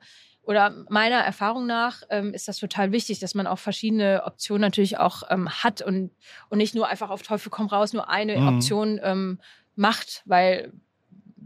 oder 0.47 0.85
meiner 0.89 1.17
Erfahrung 1.17 1.65
nach 1.67 2.03
ähm, 2.09 2.33
ist 2.33 2.47
das 2.47 2.57
total 2.57 2.93
wichtig, 2.93 3.19
dass 3.19 3.35
man 3.35 3.47
auch 3.47 3.59
verschiedene 3.59 4.23
Optionen 4.25 4.61
natürlich 4.61 4.97
auch 4.97 5.23
ähm, 5.29 5.49
hat 5.49 5.81
und, 5.81 6.11
und 6.49 6.57
nicht 6.57 6.73
nur 6.73 6.87
einfach 6.87 7.09
auf 7.09 7.21
Teufel 7.21 7.49
komm 7.49 7.67
raus 7.67 7.91
nur 7.91 8.09
eine 8.09 8.37
mhm. 8.37 8.47
Option 8.47 8.99
ähm, 9.03 9.39
macht, 9.75 10.23
weil 10.25 10.71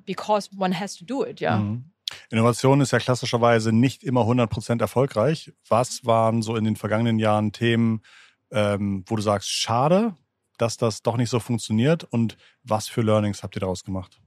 because 0.06 0.52
one 0.56 0.80
has 0.80 0.96
to 0.96 1.04
do 1.04 1.26
it, 1.26 1.40
ja. 1.40 1.58
Mhm. 1.58 1.86
Innovation 2.30 2.80
ist 2.80 2.92
ja 2.92 3.00
klassischerweise 3.00 3.72
nicht 3.72 4.04
immer 4.04 4.22
100% 4.22 4.80
erfolgreich. 4.80 5.52
Was 5.68 6.06
waren 6.06 6.44
so 6.44 6.56
in 6.56 6.64
den 6.64 6.76
vergangenen 6.76 7.18
Jahren 7.18 7.52
Themen, 7.54 8.04
ähm, 8.52 9.04
wo 9.08 9.16
du 9.16 9.24
sagst, 9.24 9.50
schade, 9.50 10.14
dass 10.60 10.78
das 10.78 11.02
doch 11.02 11.18
nicht 11.18 11.32
so 11.32 11.40
funktioniert 11.40 12.04
und 12.04 12.38
was 12.64 12.88
für 12.88 13.02
Learnings 13.02 13.42
habt 13.42 13.56
ihr 13.56 13.62
daraus 13.62 13.84
gemacht? 13.84 14.22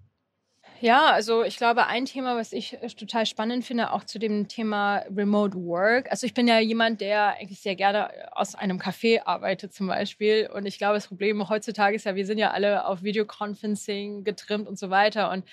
Ja, 0.80 1.12
also 1.12 1.44
ich 1.44 1.56
glaube, 1.56 1.86
ein 1.86 2.04
Thema, 2.04 2.36
was 2.36 2.52
ich 2.52 2.74
äh, 2.82 2.88
total 2.88 3.26
spannend 3.26 3.64
finde, 3.64 3.92
auch 3.92 4.04
zu 4.04 4.18
dem 4.18 4.48
Thema 4.48 5.04
Remote 5.14 5.56
Work. 5.56 6.10
Also 6.10 6.26
ich 6.26 6.34
bin 6.34 6.48
ja 6.48 6.58
jemand, 6.58 7.00
der 7.00 7.36
eigentlich 7.36 7.60
sehr 7.60 7.76
gerne 7.76 8.10
aus 8.32 8.54
einem 8.54 8.78
Café 8.78 9.22
arbeitet 9.24 9.72
zum 9.72 9.86
Beispiel. 9.86 10.50
Und 10.52 10.66
ich 10.66 10.78
glaube, 10.78 10.94
das 10.94 11.06
Problem 11.08 11.48
heutzutage 11.48 11.96
ist 11.96 12.06
ja, 12.06 12.16
wir 12.16 12.26
sind 12.26 12.38
ja 12.38 12.50
alle 12.50 12.86
auf 12.86 13.02
Videoconferencing 13.02 14.24
getrimmt 14.24 14.68
und 14.68 14.78
so 14.78 14.90
weiter. 14.90 15.30
Und 15.30 15.44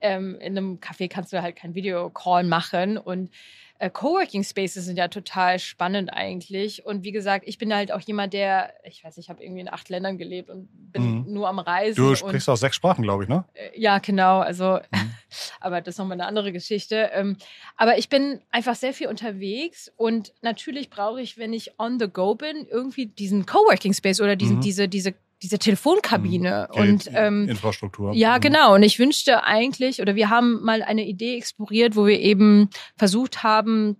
ähm, 0.00 0.36
in 0.40 0.56
einem 0.56 0.78
Café 0.78 1.08
kannst 1.08 1.32
du 1.32 1.42
halt 1.42 1.56
kein 1.56 1.74
Videocall 1.74 2.44
machen. 2.44 2.98
Und 2.98 3.30
äh, 3.78 3.90
Coworking 3.90 4.42
Spaces 4.42 4.86
sind 4.86 4.96
ja 4.96 5.08
total 5.08 5.58
spannend 5.58 6.12
eigentlich. 6.12 6.84
Und 6.84 7.04
wie 7.04 7.12
gesagt, 7.12 7.44
ich 7.46 7.58
bin 7.58 7.72
halt 7.72 7.92
auch 7.92 8.00
jemand, 8.00 8.32
der, 8.32 8.72
ich 8.84 9.04
weiß, 9.04 9.18
ich 9.18 9.28
habe 9.28 9.42
irgendwie 9.42 9.60
in 9.60 9.68
acht 9.68 9.88
Ländern 9.88 10.18
gelebt 10.18 10.50
und 10.50 10.68
bin 10.92 11.24
mhm. 11.24 11.32
nur 11.32 11.48
am 11.48 11.58
Reisen. 11.58 11.96
Du 11.96 12.14
sprichst 12.14 12.48
und, 12.48 12.54
auch 12.54 12.58
sechs 12.58 12.76
Sprachen, 12.76 13.02
glaube 13.02 13.24
ich, 13.24 13.28
ne? 13.28 13.44
Äh, 13.54 13.80
ja, 13.80 13.98
genau. 13.98 14.40
Also, 14.40 14.80
mhm. 14.90 15.14
aber 15.60 15.80
das 15.80 15.94
ist 15.94 15.98
nochmal 15.98 16.20
eine 16.20 16.26
andere 16.26 16.52
Geschichte. 16.52 17.10
Ähm, 17.12 17.36
aber 17.76 17.98
ich 17.98 18.08
bin 18.08 18.40
einfach 18.50 18.74
sehr 18.74 18.92
viel 18.92 19.06
unterwegs 19.06 19.92
und 19.96 20.32
natürlich 20.42 20.90
brauche 20.90 21.20
ich, 21.20 21.38
wenn 21.38 21.52
ich 21.52 21.78
on 21.78 22.00
the 22.00 22.08
go 22.08 22.34
bin, 22.34 22.66
irgendwie 22.68 23.06
diesen 23.06 23.46
Coworking 23.46 23.94
Space 23.94 24.20
oder 24.20 24.34
diesen, 24.34 24.56
mhm. 24.56 24.62
diese, 24.62 24.88
diese 24.88 25.14
diese 25.42 25.58
Telefonkabine 25.58 26.68
mhm. 26.72 26.80
und 26.80 27.10
ähm, 27.12 27.48
Infrastruktur. 27.48 28.12
Ja, 28.14 28.36
mhm. 28.36 28.40
genau. 28.40 28.74
Und 28.74 28.82
ich 28.82 28.98
wünschte 28.98 29.44
eigentlich, 29.44 30.00
oder 30.00 30.14
wir 30.14 30.30
haben 30.30 30.62
mal 30.62 30.82
eine 30.82 31.04
Idee 31.04 31.36
exploriert, 31.36 31.96
wo 31.96 32.06
wir 32.06 32.18
eben 32.18 32.70
versucht 32.96 33.42
haben, 33.42 33.96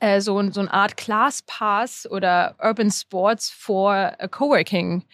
äh, 0.00 0.20
so, 0.20 0.50
so 0.50 0.60
eine 0.60 0.72
Art 0.72 0.96
Class 0.96 1.42
Pass 1.42 2.08
oder 2.10 2.56
Urban 2.62 2.90
Sports 2.90 3.50
for 3.50 4.12
Coworking 4.30 5.04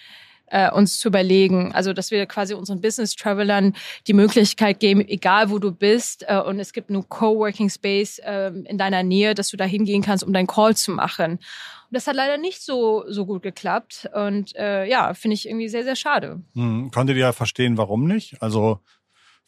äh, 0.55 0.71
uns 0.71 1.01
zu 1.01 1.09
überlegen. 1.09 1.73
Also, 1.73 1.93
dass 1.93 2.13
wir 2.13 2.25
quasi 2.27 2.55
unseren 2.55 2.81
Business 2.81 3.17
Travelern 3.17 3.75
die 4.07 4.13
Möglichkeit 4.13 4.79
geben, 4.79 5.01
egal 5.01 5.51
wo 5.51 5.59
du 5.59 5.73
bist, 5.73 6.25
äh, 6.29 6.39
und 6.39 6.61
es 6.61 6.73
gibt 6.73 6.91
nur 6.91 7.09
Coworking 7.09 7.69
Space 7.69 8.21
äh, 8.21 8.53
in 8.65 8.79
deiner 8.79 9.03
Nähe, 9.03 9.35
dass 9.35 9.49
du 9.49 9.57
da 9.57 9.65
hingehen 9.65 10.03
kannst, 10.03 10.23
um 10.23 10.33
deinen 10.33 10.47
Call 10.47 10.77
zu 10.77 10.93
machen. 10.93 11.33
Und 11.33 11.41
das 11.91 12.07
hat 12.07 12.15
leider 12.15 12.39
nicht 12.39 12.63
so, 12.63 13.05
so 13.09 13.27
gut 13.27 13.43
geklappt. 13.43 14.09
Und 14.15 14.55
äh, 14.55 14.87
ja, 14.87 15.13
finde 15.15 15.35
ich 15.35 15.49
irgendwie 15.49 15.69
sehr, 15.69 15.83
sehr 15.83 15.97
schade. 15.97 16.41
Hm. 16.55 16.93
Konntet 16.93 17.17
ihr 17.17 17.23
ja 17.23 17.33
verstehen, 17.33 17.77
warum 17.77 18.07
nicht? 18.07 18.41
Also, 18.41 18.79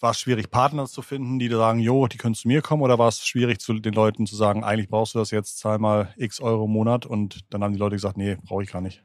war 0.00 0.10
es 0.10 0.20
schwierig, 0.20 0.50
Partner 0.50 0.86
zu 0.86 1.02
finden, 1.02 1.38
die 1.38 1.48
sagen, 1.48 1.78
jo, 1.78 2.08
die 2.08 2.18
können 2.18 2.34
zu 2.34 2.48
mir 2.48 2.62
kommen? 2.62 2.82
Oder 2.82 2.98
war 2.98 3.08
es 3.08 3.24
schwierig, 3.24 3.60
zu 3.60 3.74
den 3.74 3.94
Leuten 3.94 4.26
zu 4.26 4.34
sagen, 4.34 4.64
eigentlich 4.64 4.88
brauchst 4.88 5.14
du 5.14 5.20
das 5.20 5.30
jetzt, 5.30 5.58
zahl 5.58 5.78
mal 5.78 6.12
x 6.16 6.40
Euro 6.40 6.64
im 6.64 6.72
Monat? 6.72 7.06
Und 7.06 7.44
dann 7.50 7.62
haben 7.62 7.72
die 7.72 7.78
Leute 7.78 7.94
gesagt, 7.94 8.16
nee, 8.16 8.36
brauche 8.44 8.64
ich 8.64 8.72
gar 8.72 8.82
nicht. 8.82 9.04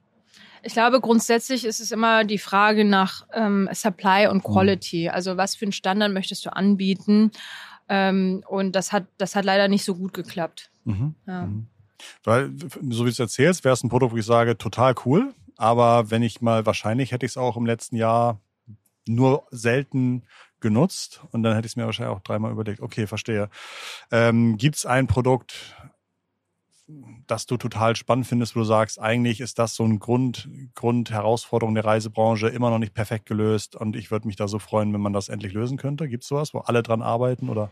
Ich 0.63 0.73
glaube, 0.73 1.01
grundsätzlich 1.01 1.65
ist 1.65 1.79
es 1.79 1.91
immer 1.91 2.23
die 2.23 2.37
Frage 2.37 2.85
nach 2.85 3.25
ähm, 3.33 3.69
Supply 3.71 4.27
und 4.27 4.47
mhm. 4.47 4.51
Quality. 4.53 5.09
Also 5.09 5.37
was 5.37 5.55
für 5.55 5.65
einen 5.65 5.71
Standard 5.71 6.11
möchtest 6.11 6.45
du 6.45 6.53
anbieten? 6.53 7.31
Ähm, 7.89 8.43
und 8.47 8.73
das 8.73 8.91
hat, 8.91 9.05
das 9.17 9.35
hat 9.35 9.45
leider 9.45 9.67
nicht 9.67 9.83
so 9.83 9.95
gut 9.95 10.13
geklappt. 10.13 10.69
Mhm. 10.85 11.15
Ja. 11.27 11.45
Mhm. 11.45 11.67
Weil, 12.23 12.51
so 12.89 13.03
wie 13.03 13.09
du 13.09 13.09
es 13.09 13.19
erzählst, 13.19 13.63
wäre 13.63 13.73
es 13.73 13.83
ein 13.83 13.89
Produkt, 13.89 14.13
wo 14.13 14.17
ich 14.17 14.25
sage, 14.25 14.57
total 14.57 14.95
cool. 15.05 15.33
Aber 15.57 16.09
wenn 16.09 16.23
ich 16.23 16.41
mal, 16.41 16.65
wahrscheinlich 16.65 17.11
hätte 17.11 17.25
ich 17.25 17.33
es 17.33 17.37
auch 17.37 17.57
im 17.57 17.65
letzten 17.65 17.95
Jahr 17.95 18.39
nur 19.07 19.45
selten 19.51 20.23
genutzt 20.59 21.21
und 21.31 21.43
dann 21.43 21.55
hätte 21.55 21.65
ich 21.65 21.73
es 21.73 21.75
mir 21.75 21.85
wahrscheinlich 21.85 22.15
auch 22.15 22.21
dreimal 22.21 22.51
überlegt. 22.51 22.81
Okay, 22.81 23.07
verstehe. 23.07 23.49
Ähm, 24.11 24.57
Gibt 24.57 24.77
es 24.77 24.85
ein 24.85 25.07
Produkt, 25.07 25.75
das 27.27 27.45
du 27.45 27.57
total 27.57 27.95
spannend 27.95 28.27
findest, 28.27 28.55
wo 28.55 28.59
du 28.59 28.65
sagst, 28.65 28.99
eigentlich 28.99 29.41
ist 29.41 29.59
das 29.59 29.75
so 29.75 29.83
ein 29.83 29.99
Grund, 29.99 30.49
Grundherausforderung 30.75 31.75
der 31.75 31.85
Reisebranche 31.85 32.47
immer 32.47 32.69
noch 32.69 32.79
nicht 32.79 32.93
perfekt 32.93 33.25
gelöst 33.25 33.75
und 33.75 33.95
ich 33.95 34.11
würde 34.11 34.27
mich 34.27 34.35
da 34.35 34.47
so 34.47 34.59
freuen, 34.59 34.93
wenn 34.93 35.01
man 35.01 35.13
das 35.13 35.29
endlich 35.29 35.53
lösen 35.53 35.77
könnte. 35.77 36.07
Gibt 36.07 36.23
es 36.23 36.29
sowas, 36.29 36.53
wo 36.53 36.59
alle 36.59 36.83
dran 36.83 37.01
arbeiten 37.01 37.49
oder? 37.49 37.71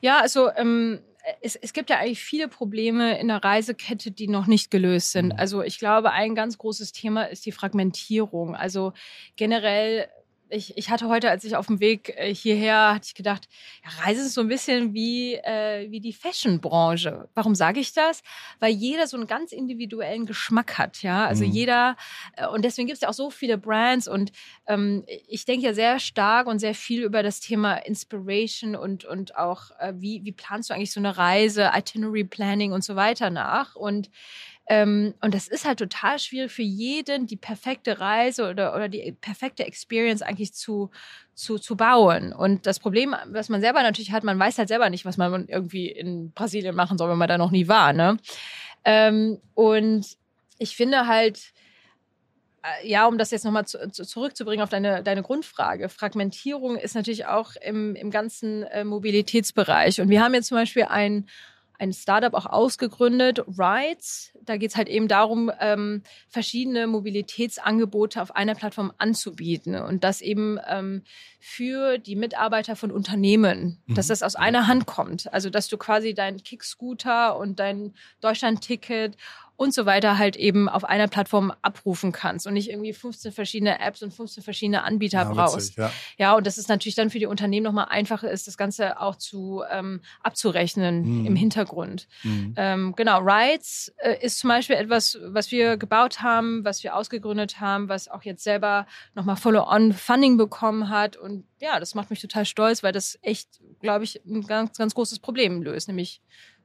Ja, 0.00 0.20
also 0.20 0.50
ähm, 0.56 1.00
es, 1.40 1.56
es 1.56 1.72
gibt 1.72 1.90
ja 1.90 1.98
eigentlich 1.98 2.22
viele 2.22 2.48
Probleme 2.48 3.18
in 3.18 3.28
der 3.28 3.42
Reisekette, 3.42 4.10
die 4.10 4.28
noch 4.28 4.46
nicht 4.46 4.70
gelöst 4.70 5.12
sind. 5.12 5.26
Mhm. 5.26 5.38
Also 5.38 5.62
ich 5.62 5.78
glaube, 5.78 6.12
ein 6.12 6.34
ganz 6.34 6.58
großes 6.58 6.92
Thema 6.92 7.24
ist 7.24 7.46
die 7.46 7.52
Fragmentierung. 7.52 8.54
Also 8.54 8.92
generell 9.36 10.08
ich, 10.50 10.76
ich 10.76 10.90
hatte 10.90 11.08
heute, 11.08 11.30
als 11.30 11.44
ich 11.44 11.56
auf 11.56 11.66
dem 11.66 11.80
Weg 11.80 12.14
äh, 12.16 12.34
hierher, 12.34 12.94
hatte 12.94 13.06
ich 13.06 13.14
gedacht, 13.14 13.48
ja, 13.84 14.04
Reise 14.04 14.22
ist 14.22 14.34
so 14.34 14.40
ein 14.40 14.48
bisschen 14.48 14.94
wie, 14.94 15.34
äh, 15.34 15.90
wie 15.90 16.00
die 16.00 16.12
Fashion-Branche. 16.12 17.28
Warum 17.34 17.54
sage 17.54 17.80
ich 17.80 17.92
das? 17.92 18.22
Weil 18.60 18.72
jeder 18.72 19.06
so 19.06 19.16
einen 19.16 19.26
ganz 19.26 19.52
individuellen 19.52 20.26
Geschmack 20.26 20.78
hat, 20.78 21.02
ja. 21.02 21.26
Also 21.26 21.44
mhm. 21.44 21.52
jeder, 21.52 21.96
äh, 22.36 22.46
und 22.46 22.64
deswegen 22.64 22.86
gibt 22.86 22.96
es 22.96 23.02
ja 23.02 23.08
auch 23.08 23.14
so 23.14 23.30
viele 23.30 23.58
Brands 23.58 24.08
und 24.08 24.32
ähm, 24.66 25.04
ich 25.28 25.44
denke 25.44 25.66
ja 25.66 25.74
sehr 25.74 25.98
stark 25.98 26.46
und 26.46 26.58
sehr 26.58 26.74
viel 26.74 27.02
über 27.02 27.22
das 27.22 27.40
Thema 27.40 27.76
Inspiration 27.76 28.76
und, 28.76 29.04
und 29.04 29.36
auch, 29.36 29.70
äh, 29.78 29.92
wie, 29.96 30.24
wie 30.24 30.32
planst 30.32 30.70
du 30.70 30.74
eigentlich 30.74 30.92
so 30.92 31.00
eine 31.00 31.16
Reise, 31.16 31.70
Itinerary 31.74 32.24
Planning 32.24 32.72
und 32.72 32.84
so 32.84 32.96
weiter 32.96 33.30
nach. 33.30 33.76
Und 33.76 34.10
ähm, 34.70 35.14
und 35.22 35.32
das 35.32 35.48
ist 35.48 35.64
halt 35.64 35.78
total 35.78 36.18
schwierig 36.18 36.52
für 36.52 36.62
jeden, 36.62 37.26
die 37.26 37.38
perfekte 37.38 38.00
Reise 38.00 38.50
oder, 38.50 38.74
oder 38.74 38.90
die 38.90 39.16
perfekte 39.18 39.64
Experience 39.64 40.20
eigentlich 40.20 40.52
zu, 40.52 40.90
zu, 41.34 41.58
zu 41.58 41.74
bauen. 41.74 42.34
Und 42.34 42.66
das 42.66 42.78
Problem, 42.78 43.16
was 43.28 43.48
man 43.48 43.62
selber 43.62 43.82
natürlich 43.82 44.12
hat, 44.12 44.24
man 44.24 44.38
weiß 44.38 44.58
halt 44.58 44.68
selber 44.68 44.90
nicht, 44.90 45.06
was 45.06 45.16
man 45.16 45.48
irgendwie 45.48 45.88
in 45.88 46.32
Brasilien 46.32 46.76
machen 46.76 46.98
soll, 46.98 47.08
wenn 47.08 47.16
man 47.16 47.28
da 47.28 47.38
noch 47.38 47.50
nie 47.50 47.66
war. 47.66 47.94
Ne? 47.94 48.18
Ähm, 48.84 49.40
und 49.54 50.06
ich 50.58 50.76
finde 50.76 51.06
halt, 51.06 51.52
äh, 52.62 52.86
ja, 52.86 53.06
um 53.06 53.16
das 53.16 53.30
jetzt 53.30 53.46
nochmal 53.46 53.66
zu, 53.66 53.90
zu, 53.90 54.04
zurückzubringen 54.04 54.62
auf 54.62 54.70
deine, 54.70 55.02
deine 55.02 55.22
Grundfrage. 55.22 55.88
Fragmentierung 55.88 56.76
ist 56.76 56.94
natürlich 56.94 57.24
auch 57.24 57.52
im, 57.62 57.94
im 57.94 58.10
ganzen 58.10 58.64
äh, 58.64 58.84
Mobilitätsbereich. 58.84 60.02
Und 60.02 60.10
wir 60.10 60.22
haben 60.22 60.34
jetzt 60.34 60.48
zum 60.48 60.58
Beispiel 60.58 60.84
ein 60.84 61.26
ein 61.78 61.92
Startup 61.92 62.34
auch 62.34 62.46
ausgegründet, 62.46 63.40
Rides. 63.46 64.32
Da 64.42 64.56
geht 64.56 64.70
es 64.70 64.76
halt 64.76 64.88
eben 64.88 65.08
darum, 65.08 65.50
ähm, 65.60 66.02
verschiedene 66.28 66.86
Mobilitätsangebote 66.86 68.20
auf 68.20 68.34
einer 68.34 68.54
Plattform 68.54 68.92
anzubieten 68.98 69.76
und 69.76 70.04
das 70.04 70.20
eben 70.20 70.58
ähm, 70.68 71.02
für 71.40 71.98
die 71.98 72.16
Mitarbeiter 72.16 72.74
von 72.74 72.90
Unternehmen, 72.90 73.82
mhm. 73.86 73.94
dass 73.94 74.08
das 74.08 74.22
aus 74.22 74.34
einer 74.34 74.66
Hand 74.66 74.86
kommt. 74.86 75.32
Also 75.32 75.50
dass 75.50 75.68
du 75.68 75.76
quasi 75.76 76.14
dein 76.14 76.42
Kickscooter 76.42 77.36
und 77.38 77.60
dein 77.60 77.94
Deutschlandticket 78.20 79.16
und 79.58 79.74
so 79.74 79.86
weiter 79.86 80.18
halt 80.18 80.36
eben 80.36 80.68
auf 80.68 80.84
einer 80.84 81.08
Plattform 81.08 81.52
abrufen 81.62 82.12
kannst 82.12 82.46
und 82.46 82.54
nicht 82.54 82.70
irgendwie 82.70 82.92
15 82.92 83.32
verschiedene 83.32 83.80
Apps 83.80 84.04
und 84.04 84.14
15 84.14 84.44
verschiedene 84.44 84.84
Anbieter 84.84 85.18
ja, 85.18 85.32
brauchst. 85.32 85.76
Witzig, 85.76 85.76
ja. 85.78 85.92
ja, 86.16 86.36
und 86.36 86.46
das 86.46 86.58
ist 86.58 86.68
natürlich 86.68 86.94
dann 86.94 87.10
für 87.10 87.18
die 87.18 87.26
Unternehmen 87.26 87.64
nochmal 87.64 87.86
einfacher 87.90 88.30
ist, 88.30 88.46
das 88.46 88.56
Ganze 88.56 89.00
auch 89.00 89.16
zu 89.16 89.64
ähm, 89.68 90.00
abzurechnen 90.22 91.22
mhm. 91.22 91.26
im 91.26 91.34
Hintergrund. 91.34 92.06
Mhm. 92.22 92.54
Ähm, 92.56 92.94
genau, 92.94 93.18
Rides 93.18 93.92
äh, 93.96 94.24
ist 94.24 94.38
zum 94.38 94.46
Beispiel 94.46 94.76
etwas, 94.76 95.18
was 95.24 95.50
wir 95.50 95.76
gebaut 95.76 96.22
haben, 96.22 96.64
was 96.64 96.84
wir 96.84 96.94
ausgegründet 96.94 97.58
haben, 97.58 97.88
was 97.88 98.06
auch 98.06 98.22
jetzt 98.22 98.44
selber 98.44 98.86
nochmal 99.16 99.34
Follow-on-Funding 99.34 100.36
bekommen 100.36 100.88
hat 100.88 101.16
und 101.16 101.44
ja, 101.60 101.80
das 101.80 101.96
macht 101.96 102.10
mich 102.10 102.20
total 102.20 102.44
stolz, 102.44 102.84
weil 102.84 102.92
das 102.92 103.18
echt, 103.22 103.60
glaube 103.80 104.04
ich, 104.04 104.24
ein 104.24 104.46
ganz, 104.46 104.78
ganz 104.78 104.94
großes 104.94 105.18
Problem 105.18 105.64
löst, 105.64 105.88
nämlich 105.88 106.22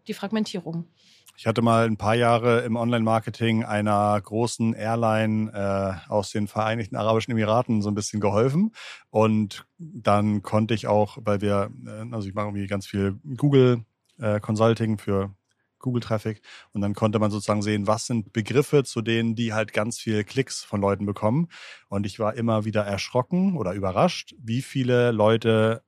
die 0.07 0.13
Fragmentierung. 0.13 0.87
Ich 1.35 1.47
hatte 1.47 1.63
mal 1.63 1.85
ein 1.85 1.97
paar 1.97 2.15
Jahre 2.15 2.61
im 2.61 2.75
Online-Marketing 2.75 3.63
einer 3.63 4.21
großen 4.21 4.73
Airline 4.73 5.51
äh, 5.51 6.09
aus 6.09 6.31
den 6.31 6.47
Vereinigten 6.47 6.95
Arabischen 6.95 7.31
Emiraten 7.31 7.81
so 7.81 7.89
ein 7.89 7.95
bisschen 7.95 8.19
geholfen. 8.19 8.71
Und 9.09 9.65
dann 9.79 10.43
konnte 10.43 10.75
ich 10.75 10.87
auch, 10.87 11.17
weil 11.21 11.41
wir, 11.41 11.71
äh, 11.85 12.13
also 12.13 12.27
ich 12.27 12.35
mache 12.35 12.47
irgendwie 12.47 12.67
ganz 12.67 12.85
viel 12.85 13.19
Google 13.35 13.83
äh, 14.19 14.39
Consulting 14.39 14.99
für 14.99 15.33
Google-Traffic. 15.79 16.41
Und 16.71 16.81
dann 16.81 16.93
konnte 16.93 17.17
man 17.17 17.31
sozusagen 17.31 17.63
sehen, 17.63 17.87
was 17.87 18.05
sind 18.05 18.31
Begriffe, 18.31 18.83
zu 18.83 19.01
denen 19.01 19.35
die 19.35 19.53
halt 19.53 19.73
ganz 19.73 19.99
viel 19.99 20.23
Klicks 20.23 20.63
von 20.63 20.81
Leuten 20.81 21.05
bekommen. 21.05 21.49
Und 21.89 22.05
ich 22.05 22.19
war 22.19 22.35
immer 22.35 22.63
wieder 22.65 22.83
erschrocken 22.83 23.57
oder 23.57 23.73
überrascht, 23.73 24.35
wie 24.37 24.61
viele 24.61 25.11
Leute 25.11 25.83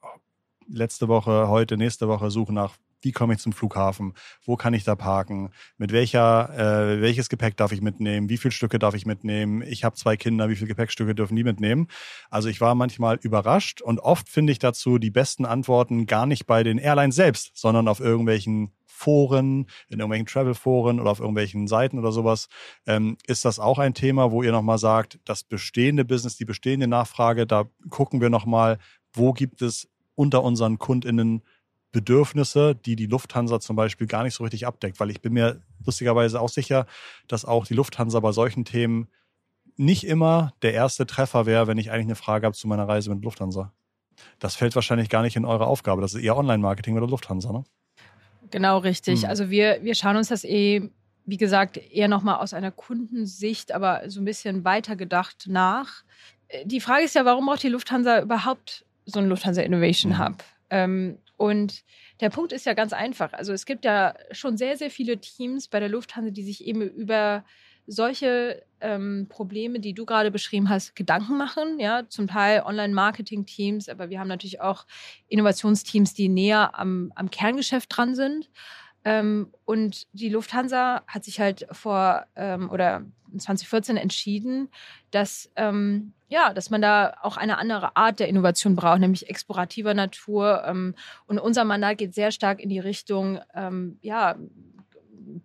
letzte 0.67 1.08
Woche, 1.08 1.47
heute, 1.47 1.77
nächste 1.77 2.08
Woche 2.08 2.31
suchen 2.31 2.55
nach 2.55 2.75
wie 3.05 3.11
komme 3.11 3.35
ich 3.35 3.39
zum 3.39 3.53
Flughafen, 3.53 4.13
wo 4.43 4.57
kann 4.57 4.73
ich 4.73 4.83
da 4.83 4.95
parken, 4.95 5.51
mit 5.77 5.91
welcher, 5.91 6.49
äh, 6.49 7.01
welches 7.01 7.29
Gepäck 7.29 7.55
darf 7.55 7.71
ich 7.71 7.81
mitnehmen, 7.81 8.29
wie 8.29 8.37
viele 8.37 8.51
Stücke 8.51 8.79
darf 8.79 8.95
ich 8.95 9.05
mitnehmen, 9.05 9.61
ich 9.61 9.83
habe 9.83 9.95
zwei 9.95 10.17
Kinder, 10.17 10.49
wie 10.49 10.55
viele 10.55 10.67
Gepäckstücke 10.67 11.15
dürfen 11.15 11.35
die 11.35 11.43
mitnehmen. 11.43 11.87
Also 12.29 12.49
ich 12.49 12.59
war 12.59 12.75
manchmal 12.75 13.17
überrascht 13.21 13.81
und 13.81 13.99
oft 13.99 14.27
finde 14.27 14.51
ich 14.51 14.59
dazu 14.59 14.97
die 14.97 15.11
besten 15.11 15.45
Antworten 15.45 16.07
gar 16.07 16.25
nicht 16.25 16.47
bei 16.47 16.63
den 16.63 16.79
Airlines 16.79 17.15
selbst, 17.15 17.51
sondern 17.53 17.87
auf 17.87 17.99
irgendwelchen 17.99 18.71
Foren, 18.87 19.67
in 19.89 19.99
irgendwelchen 19.99 20.25
Travel-Foren 20.25 20.99
oder 20.99 21.11
auf 21.11 21.19
irgendwelchen 21.19 21.67
Seiten 21.67 21.99
oder 21.99 22.11
sowas. 22.11 22.47
Ähm, 22.87 23.17
ist 23.27 23.45
das 23.45 23.59
auch 23.59 23.77
ein 23.77 23.93
Thema, 23.93 24.31
wo 24.31 24.41
ihr 24.41 24.53
nochmal 24.53 24.77
sagt, 24.77 25.19
das 25.25 25.43
bestehende 25.43 26.05
Business, 26.05 26.37
die 26.37 26.45
bestehende 26.45 26.87
Nachfrage, 26.87 27.45
da 27.45 27.65
gucken 27.89 28.21
wir 28.21 28.29
nochmal, 28.29 28.79
wo 29.13 29.33
gibt 29.33 29.61
es 29.61 29.89
unter 30.15 30.43
unseren 30.43 30.79
KundInnen 30.79 31.43
Bedürfnisse, 31.95 32.75
die 32.75 32.97
die 32.97 33.05
Lufthansa 33.05 33.62
zum 33.62 33.77
Beispiel 33.77 34.05
gar 34.05 34.23
nicht 34.23 34.34
so 34.34 34.43
richtig 34.43 34.67
abdeckt, 34.67 34.99
weil 34.99 35.10
ich 35.12 35.21
bin 35.21 35.31
mir 35.31 35.62
lustigerweise 35.86 36.41
auch 36.41 36.49
sicher, 36.49 36.88
dass 37.29 37.45
auch 37.45 37.65
die 37.65 37.73
Lufthansa 37.73 38.19
bei 38.19 38.34
solchen 38.34 38.65
Themen 38.65 39.08
nicht 39.77 40.05
immer 40.05 40.51
der 40.62 40.73
erste 40.73 41.05
Treffer 41.05 41.45
wäre, 41.45 41.67
wenn 41.67 41.77
ich 41.77 41.91
eigentlich 41.91 42.08
eine 42.08 42.15
Frage 42.15 42.47
habe 42.47 42.55
zu 42.55 42.67
meiner 42.67 42.86
Reise 42.86 43.10
mit 43.10 43.23
Lufthansa. 43.23 43.71
Das 44.39 44.58
fällt 44.58 44.75
wahrscheinlich 44.75 45.08
gar 45.08 45.21
nicht 45.21 45.38
in 45.38 45.45
eure 45.45 45.67
Aufgabe. 45.67 46.01
Das 46.01 46.13
ist 46.13 46.21
eher 46.21 46.36
Online-Marketing 46.36 46.95
mit 46.95 47.01
der 47.01 47.10
Lufthansa, 47.10 47.53
ne? 47.53 47.63
Genau, 48.51 48.79
richtig. 48.79 49.21
Hm. 49.21 49.29
Also 49.29 49.49
wir, 49.49 49.79
wir 49.81 49.95
schauen 49.95 50.17
uns 50.17 50.27
das 50.27 50.43
eh, 50.43 50.89
wie 51.25 51.38
gesagt, 51.38 51.77
eher 51.77 52.10
nochmal 52.10 52.39
aus 52.41 52.53
einer 52.53 52.71
Kundensicht, 52.71 53.71
aber 53.71 54.10
so 54.10 54.19
ein 54.19 54.25
bisschen 54.25 54.65
weiter 54.65 54.97
gedacht 54.97 55.45
nach. 55.47 56.03
Die 56.65 56.81
Frage 56.81 57.05
ist 57.05 57.15
ja, 57.15 57.23
warum 57.23 57.45
braucht 57.45 57.63
die 57.63 57.69
Lufthansa 57.69 58.21
überhaupt 58.21 58.86
so 59.05 59.19
einen 59.19 59.29
Lufthansa 59.29 59.62
Innovation 59.62 60.17
hm. 60.17 60.25
Hub? 60.25 60.43
Ähm, 60.69 61.19
und 61.37 61.83
der 62.21 62.29
Punkt 62.29 62.53
ist 62.53 62.65
ja 62.65 62.73
ganz 62.73 62.93
einfach. 62.93 63.33
Also 63.33 63.53
es 63.53 63.65
gibt 63.65 63.85
ja 63.85 64.15
schon 64.31 64.57
sehr, 64.57 64.77
sehr 64.77 64.89
viele 64.89 65.19
Teams 65.19 65.67
bei 65.67 65.79
der 65.79 65.89
Lufthansa, 65.89 66.31
die 66.31 66.43
sich 66.43 66.65
eben 66.65 66.81
über 66.81 67.43
solche 67.87 68.63
ähm, 68.81 69.27
Probleme, 69.29 69.79
die 69.79 69.93
du 69.93 70.05
gerade 70.05 70.31
beschrieben 70.31 70.69
hast, 70.69 70.95
Gedanken 70.95 71.37
machen. 71.37 71.79
Ja, 71.79 72.07
zum 72.07 72.27
Teil 72.27 72.63
Online-Marketing-Teams, 72.63 73.89
aber 73.89 74.09
wir 74.09 74.19
haben 74.19 74.27
natürlich 74.27 74.61
auch 74.61 74.85
Innovationsteams, 75.27 76.13
die 76.13 76.29
näher 76.29 76.77
am, 76.77 77.11
am 77.15 77.29
Kerngeschäft 77.29 77.95
dran 77.95 78.15
sind. 78.15 78.49
Ähm, 79.03 79.53
und 79.65 80.07
die 80.13 80.29
Lufthansa 80.29 81.03
hat 81.07 81.23
sich 81.23 81.39
halt 81.39 81.67
vor 81.71 82.25
ähm, 82.35 82.69
oder 82.71 83.05
2014 83.37 83.97
entschieden, 83.97 84.69
dass 85.11 85.51
ähm, 85.55 86.13
ja, 86.27 86.53
dass 86.53 86.69
man 86.69 86.81
da 86.81 87.15
auch 87.21 87.38
eine 87.38 87.57
andere 87.57 87.95
Art 87.95 88.19
der 88.19 88.27
Innovation 88.27 88.75
braucht, 88.75 88.99
nämlich 88.99 89.29
explorativer 89.29 89.93
Natur. 89.93 90.63
Ähm, 90.65 90.95
und 91.27 91.39
unser 91.39 91.63
Mandat 91.65 91.97
geht 91.97 92.15
sehr 92.15 92.31
stark 92.31 92.59
in 92.59 92.69
die 92.69 92.79
Richtung, 92.79 93.39
ähm, 93.53 93.99
ja, 94.01 94.35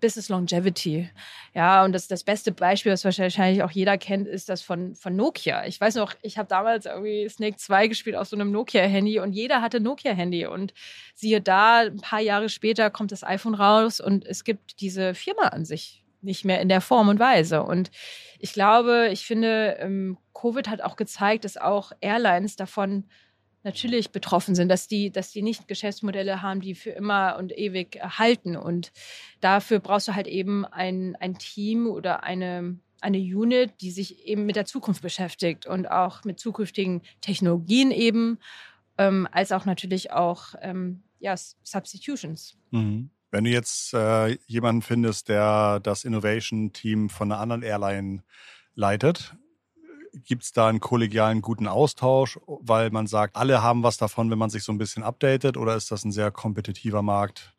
Business 0.00 0.28
Longevity. 0.28 1.10
Ja, 1.54 1.84
und 1.84 1.92
das, 1.92 2.06
das 2.06 2.24
beste 2.24 2.52
Beispiel, 2.52 2.92
was 2.92 3.04
wahrscheinlich 3.04 3.62
auch 3.62 3.70
jeder 3.70 3.98
kennt, 3.98 4.28
ist 4.28 4.48
das 4.48 4.62
von, 4.62 4.94
von 4.94 5.16
Nokia. 5.16 5.66
Ich 5.66 5.80
weiß 5.80 5.96
noch, 5.96 6.14
ich 6.22 6.38
habe 6.38 6.48
damals 6.48 6.86
irgendwie 6.86 7.28
Snake 7.28 7.56
2 7.56 7.88
gespielt 7.88 8.16
auf 8.16 8.28
so 8.28 8.36
einem 8.36 8.50
Nokia-Handy 8.52 9.18
und 9.20 9.32
jeder 9.32 9.62
hatte 9.62 9.80
Nokia-Handy. 9.80 10.46
Und 10.46 10.74
siehe 11.14 11.40
da, 11.40 11.80
ein 11.80 12.00
paar 12.00 12.20
Jahre 12.20 12.48
später 12.48 12.90
kommt 12.90 13.12
das 13.12 13.24
iPhone 13.24 13.54
raus 13.54 14.00
und 14.00 14.24
es 14.26 14.44
gibt 14.44 14.80
diese 14.80 15.14
Firma 15.14 15.48
an 15.48 15.64
sich 15.64 16.04
nicht 16.22 16.44
mehr 16.44 16.60
in 16.60 16.68
der 16.68 16.80
Form 16.80 17.08
und 17.08 17.18
Weise. 17.18 17.62
Und 17.62 17.90
ich 18.38 18.52
glaube, 18.52 19.08
ich 19.12 19.26
finde, 19.26 19.76
ähm, 19.80 20.18
Covid 20.34 20.68
hat 20.68 20.82
auch 20.82 20.96
gezeigt, 20.96 21.44
dass 21.44 21.56
auch 21.56 21.92
Airlines 22.00 22.56
davon 22.56 23.04
natürlich 23.62 24.10
betroffen 24.10 24.54
sind, 24.54 24.68
dass 24.68 24.88
die, 24.88 25.10
dass 25.10 25.32
die 25.32 25.42
nicht 25.42 25.68
Geschäftsmodelle 25.68 26.42
haben, 26.42 26.60
die 26.60 26.74
für 26.74 26.90
immer 26.90 27.36
und 27.38 27.56
ewig 27.56 28.00
halten. 28.02 28.56
Und 28.56 28.92
dafür 29.40 29.80
brauchst 29.80 30.08
du 30.08 30.14
halt 30.14 30.26
eben 30.26 30.64
ein, 30.64 31.16
ein 31.16 31.36
Team 31.36 31.86
oder 31.86 32.22
eine, 32.22 32.78
eine 33.00 33.18
Unit, 33.18 33.72
die 33.80 33.90
sich 33.90 34.26
eben 34.26 34.46
mit 34.46 34.56
der 34.56 34.64
Zukunft 34.64 35.02
beschäftigt 35.02 35.66
und 35.66 35.86
auch 35.90 36.24
mit 36.24 36.40
zukünftigen 36.40 37.02
Technologien 37.20 37.90
eben, 37.90 38.38
ähm, 38.96 39.28
als 39.30 39.52
auch 39.52 39.66
natürlich 39.66 40.10
auch 40.12 40.54
ähm, 40.62 41.02
ja, 41.18 41.36
Substitutions. 41.36 42.56
Mhm. 42.70 43.10
Wenn 43.30 43.44
du 43.44 43.50
jetzt 43.50 43.94
äh, 43.94 44.38
jemanden 44.46 44.82
findest, 44.82 45.28
der 45.28 45.80
das 45.80 46.04
Innovation-Team 46.04 47.10
von 47.10 47.30
einer 47.30 47.40
anderen 47.40 47.62
Airline 47.62 48.22
leitet, 48.74 49.36
Gibt 50.12 50.42
es 50.42 50.52
da 50.52 50.66
einen 50.68 50.80
kollegialen 50.80 51.40
guten 51.40 51.68
Austausch, 51.68 52.38
weil 52.46 52.90
man 52.90 53.06
sagt, 53.06 53.36
alle 53.36 53.62
haben 53.62 53.84
was 53.84 53.96
davon, 53.96 54.30
wenn 54.30 54.38
man 54.38 54.50
sich 54.50 54.64
so 54.64 54.72
ein 54.72 54.78
bisschen 54.78 55.04
updatet? 55.04 55.56
Oder 55.56 55.76
ist 55.76 55.90
das 55.92 56.04
ein 56.04 56.10
sehr 56.10 56.32
kompetitiver 56.32 57.02
Markt, 57.02 57.54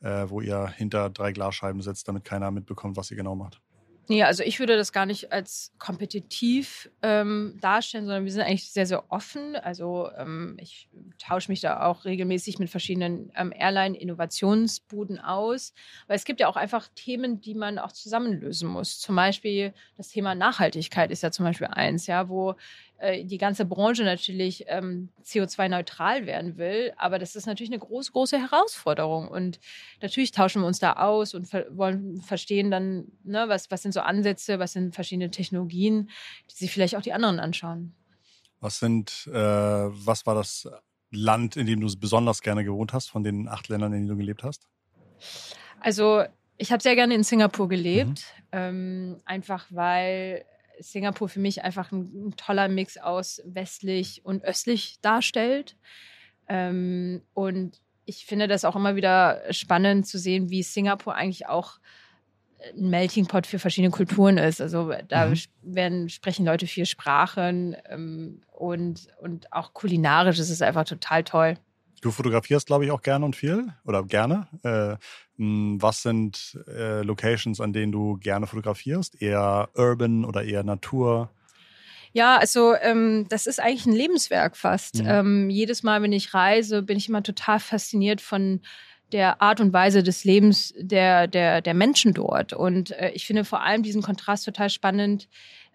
äh, 0.00 0.24
wo 0.28 0.40
ihr 0.40 0.66
hinter 0.68 1.10
drei 1.10 1.32
Glasscheiben 1.32 1.80
sitzt, 1.80 2.08
damit 2.08 2.24
keiner 2.24 2.50
mitbekommt, 2.50 2.96
was 2.96 3.10
ihr 3.10 3.16
genau 3.16 3.36
macht? 3.36 3.60
Nee, 4.08 4.24
also 4.24 4.42
ich 4.42 4.58
würde 4.58 4.76
das 4.76 4.92
gar 4.92 5.06
nicht 5.06 5.32
als 5.32 5.72
kompetitiv 5.78 6.90
ähm, 7.02 7.56
darstellen, 7.60 8.04
sondern 8.04 8.24
wir 8.24 8.32
sind 8.32 8.42
eigentlich 8.42 8.70
sehr, 8.70 8.86
sehr 8.86 9.10
offen. 9.12 9.54
Also 9.54 10.10
ähm, 10.18 10.56
ich 10.60 10.88
tausche 11.18 11.50
mich 11.50 11.60
da 11.60 11.84
auch 11.84 12.04
regelmäßig 12.04 12.58
mit 12.58 12.68
verschiedenen 12.68 13.30
ähm, 13.36 13.52
Airline-Innovationsbuden 13.56 15.20
aus. 15.20 15.72
Weil 16.08 16.16
es 16.16 16.24
gibt 16.24 16.40
ja 16.40 16.48
auch 16.48 16.56
einfach 16.56 16.88
Themen, 16.96 17.40
die 17.40 17.54
man 17.54 17.78
auch 17.78 17.92
zusammenlösen 17.92 18.68
muss. 18.68 18.98
Zum 18.98 19.14
Beispiel 19.14 19.72
das 19.96 20.08
Thema 20.08 20.34
Nachhaltigkeit 20.34 21.12
ist 21.12 21.22
ja 21.22 21.30
zum 21.30 21.44
Beispiel 21.44 21.68
eins, 21.68 22.08
ja, 22.08 22.28
wo 22.28 22.56
äh, 23.02 23.24
die 23.24 23.38
ganze 23.38 23.64
Branche 23.64 24.04
natürlich 24.04 24.64
ähm, 24.68 25.08
CO2-neutral 25.24 26.24
werden 26.24 26.56
will. 26.56 26.92
Aber 26.96 27.18
das 27.18 27.34
ist 27.34 27.46
natürlich 27.46 27.72
eine 27.72 27.80
große, 27.80 28.12
große 28.12 28.38
Herausforderung. 28.38 29.26
Und 29.26 29.58
natürlich 30.00 30.30
tauschen 30.30 30.62
wir 30.62 30.66
uns 30.68 30.78
da 30.78 30.92
aus 30.92 31.34
und 31.34 31.46
ver 31.46 31.66
wollen 31.70 32.22
verstehen 32.22 32.70
dann, 32.70 33.08
ne, 33.24 33.46
was, 33.48 33.72
was 33.72 33.82
sind 33.82 33.90
so 33.90 34.00
Ansätze, 34.00 34.60
was 34.60 34.74
sind 34.74 34.94
verschiedene 34.94 35.32
Technologien, 35.32 36.10
die 36.48 36.54
sich 36.54 36.70
vielleicht 36.70 36.94
auch 36.94 37.02
die 37.02 37.12
anderen 37.12 37.40
anschauen. 37.40 37.92
Was 38.60 38.78
sind, 38.78 39.28
äh, 39.32 39.32
was 39.34 40.24
war 40.24 40.36
das 40.36 40.68
Land, 41.10 41.56
in 41.56 41.66
dem 41.66 41.80
du 41.80 41.92
besonders 41.98 42.40
gerne 42.40 42.62
gewohnt 42.62 42.92
hast, 42.92 43.10
von 43.10 43.24
den 43.24 43.48
acht 43.48 43.68
Ländern, 43.68 43.92
in 43.94 44.02
denen 44.02 44.08
du 44.10 44.16
gelebt 44.16 44.44
hast? 44.44 44.68
Also 45.80 46.22
ich 46.56 46.70
habe 46.70 46.80
sehr 46.80 46.94
gerne 46.94 47.14
in 47.14 47.24
Singapur 47.24 47.68
gelebt, 47.68 48.24
mhm. 48.36 48.46
ähm, 48.52 49.16
einfach 49.24 49.66
weil 49.70 50.44
Singapur 50.80 51.28
für 51.28 51.40
mich 51.40 51.62
einfach 51.62 51.92
ein, 51.92 52.28
ein 52.28 52.36
toller 52.36 52.68
Mix 52.68 52.98
aus 52.98 53.42
westlich 53.44 54.24
und 54.24 54.44
östlich 54.44 54.98
darstellt. 55.02 55.76
Ähm, 56.48 57.22
und 57.34 57.80
ich 58.04 58.26
finde 58.26 58.48
das 58.48 58.64
auch 58.64 58.76
immer 58.76 58.96
wieder 58.96 59.42
spannend 59.50 60.06
zu 60.06 60.18
sehen, 60.18 60.50
wie 60.50 60.62
Singapur 60.62 61.14
eigentlich 61.14 61.46
auch 61.46 61.78
ein 62.76 62.90
Melting 62.90 63.26
Pot 63.26 63.46
für 63.46 63.58
verschiedene 63.58 63.90
Kulturen 63.90 64.38
ist. 64.38 64.60
Also 64.60 64.92
da 65.08 65.26
mhm. 65.26 65.34
werden, 65.62 66.08
sprechen 66.08 66.46
Leute 66.46 66.66
vier 66.66 66.86
Sprachen 66.86 67.76
ähm, 67.88 68.42
und, 68.52 69.08
und 69.20 69.52
auch 69.52 69.72
kulinarisch 69.72 70.38
ist 70.38 70.50
es 70.50 70.62
einfach 70.62 70.84
total 70.84 71.24
toll. 71.24 71.58
Du 72.02 72.10
fotografierst, 72.10 72.66
glaube 72.66 72.84
ich, 72.84 72.90
auch 72.90 73.00
gerne 73.00 73.24
und 73.24 73.36
viel 73.36 73.72
oder 73.84 74.02
gerne. 74.02 74.48
Äh, 74.64 74.96
was 75.38 76.02
sind 76.02 76.58
äh, 76.66 77.02
Locations, 77.02 77.60
an 77.60 77.72
denen 77.72 77.92
du 77.92 78.16
gerne 78.18 78.48
fotografierst? 78.48 79.22
Eher 79.22 79.70
urban 79.74 80.24
oder 80.24 80.42
eher 80.42 80.64
Natur? 80.64 81.30
Ja, 82.12 82.38
also 82.38 82.74
ähm, 82.74 83.26
das 83.28 83.46
ist 83.46 83.60
eigentlich 83.60 83.86
ein 83.86 83.92
Lebenswerk 83.92 84.56
fast. 84.56 84.96
Mhm. 84.96 85.08
Ähm, 85.08 85.50
jedes 85.50 85.84
Mal, 85.84 86.02
wenn 86.02 86.12
ich 86.12 86.34
reise, 86.34 86.82
bin 86.82 86.98
ich 86.98 87.08
immer 87.08 87.22
total 87.22 87.60
fasziniert 87.60 88.20
von 88.20 88.60
der 89.12 89.40
Art 89.40 89.60
und 89.60 89.72
Weise 89.72 90.02
des 90.02 90.24
Lebens 90.24 90.74
der, 90.76 91.28
der, 91.28 91.60
der 91.60 91.74
Menschen 91.74 92.14
dort. 92.14 92.52
Und 92.52 92.90
äh, 92.92 93.10
ich 93.10 93.26
finde 93.26 93.44
vor 93.44 93.62
allem 93.62 93.84
diesen 93.84 94.02
Kontrast 94.02 94.44
total 94.44 94.70
spannend 94.70 95.28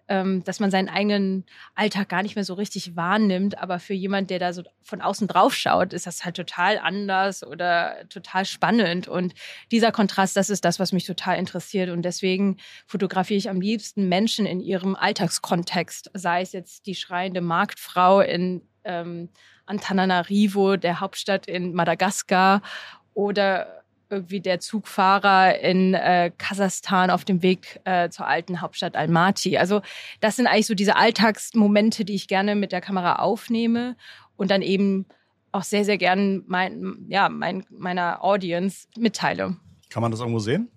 dass 0.08 0.58
man 0.58 0.70
seinen 0.70 0.88
eigenen 0.88 1.44
Alltag 1.74 2.08
gar 2.08 2.22
nicht 2.22 2.34
mehr 2.34 2.44
so 2.44 2.54
richtig 2.54 2.96
wahrnimmt. 2.96 3.58
Aber 3.58 3.78
für 3.78 3.92
jemand, 3.92 4.30
der 4.30 4.38
da 4.38 4.54
so 4.54 4.62
von 4.82 5.02
außen 5.02 5.28
drauf 5.28 5.54
schaut, 5.54 5.92
ist 5.92 6.06
das 6.06 6.24
halt 6.24 6.36
total 6.36 6.78
anders 6.78 7.46
oder 7.46 8.08
total 8.08 8.46
spannend. 8.46 9.06
Und 9.06 9.34
dieser 9.70 9.92
Kontrast, 9.92 10.34
das 10.36 10.48
ist 10.48 10.64
das, 10.64 10.80
was 10.80 10.92
mich 10.92 11.04
total 11.04 11.38
interessiert. 11.38 11.90
Und 11.90 12.02
deswegen 12.02 12.56
fotografiere 12.86 13.36
ich 13.36 13.50
am 13.50 13.60
liebsten 13.60 14.08
Menschen 14.08 14.46
in 14.46 14.60
ihrem 14.60 14.96
Alltagskontext, 14.96 16.10
sei 16.14 16.40
es 16.40 16.52
jetzt 16.52 16.86
die 16.86 16.94
schreiende 16.94 17.42
Marktfrau 17.42 18.20
in 18.20 18.62
ähm, 18.84 19.28
Antananarivo, 19.66 20.76
der 20.76 21.00
Hauptstadt 21.00 21.46
in 21.46 21.74
Madagaskar, 21.74 22.62
oder 23.12 23.82
irgendwie 24.10 24.40
der 24.40 24.60
Zugfahrer 24.60 25.58
in 25.60 25.94
äh, 25.94 26.30
Kasachstan 26.36 27.10
auf 27.10 27.24
dem 27.24 27.42
Weg 27.42 27.80
äh, 27.84 28.08
zur 28.08 28.26
alten 28.26 28.60
Hauptstadt 28.60 28.96
Almaty. 28.96 29.58
Also 29.58 29.82
das 30.20 30.36
sind 30.36 30.46
eigentlich 30.46 30.66
so 30.66 30.74
diese 30.74 30.96
Alltagsmomente, 30.96 32.04
die 32.04 32.14
ich 32.14 32.28
gerne 32.28 32.54
mit 32.54 32.72
der 32.72 32.80
Kamera 32.80 33.16
aufnehme 33.16 33.96
und 34.36 34.50
dann 34.50 34.62
eben 34.62 35.06
auch 35.52 35.62
sehr, 35.62 35.84
sehr 35.84 35.98
gern 35.98 36.44
mein, 36.46 37.06
ja, 37.08 37.28
mein, 37.28 37.64
meiner 37.70 38.22
Audience 38.22 38.86
mitteile. 38.96 39.56
Kann 39.90 40.02
man 40.02 40.10
das 40.10 40.20
irgendwo 40.20 40.38
sehen? 40.38 40.70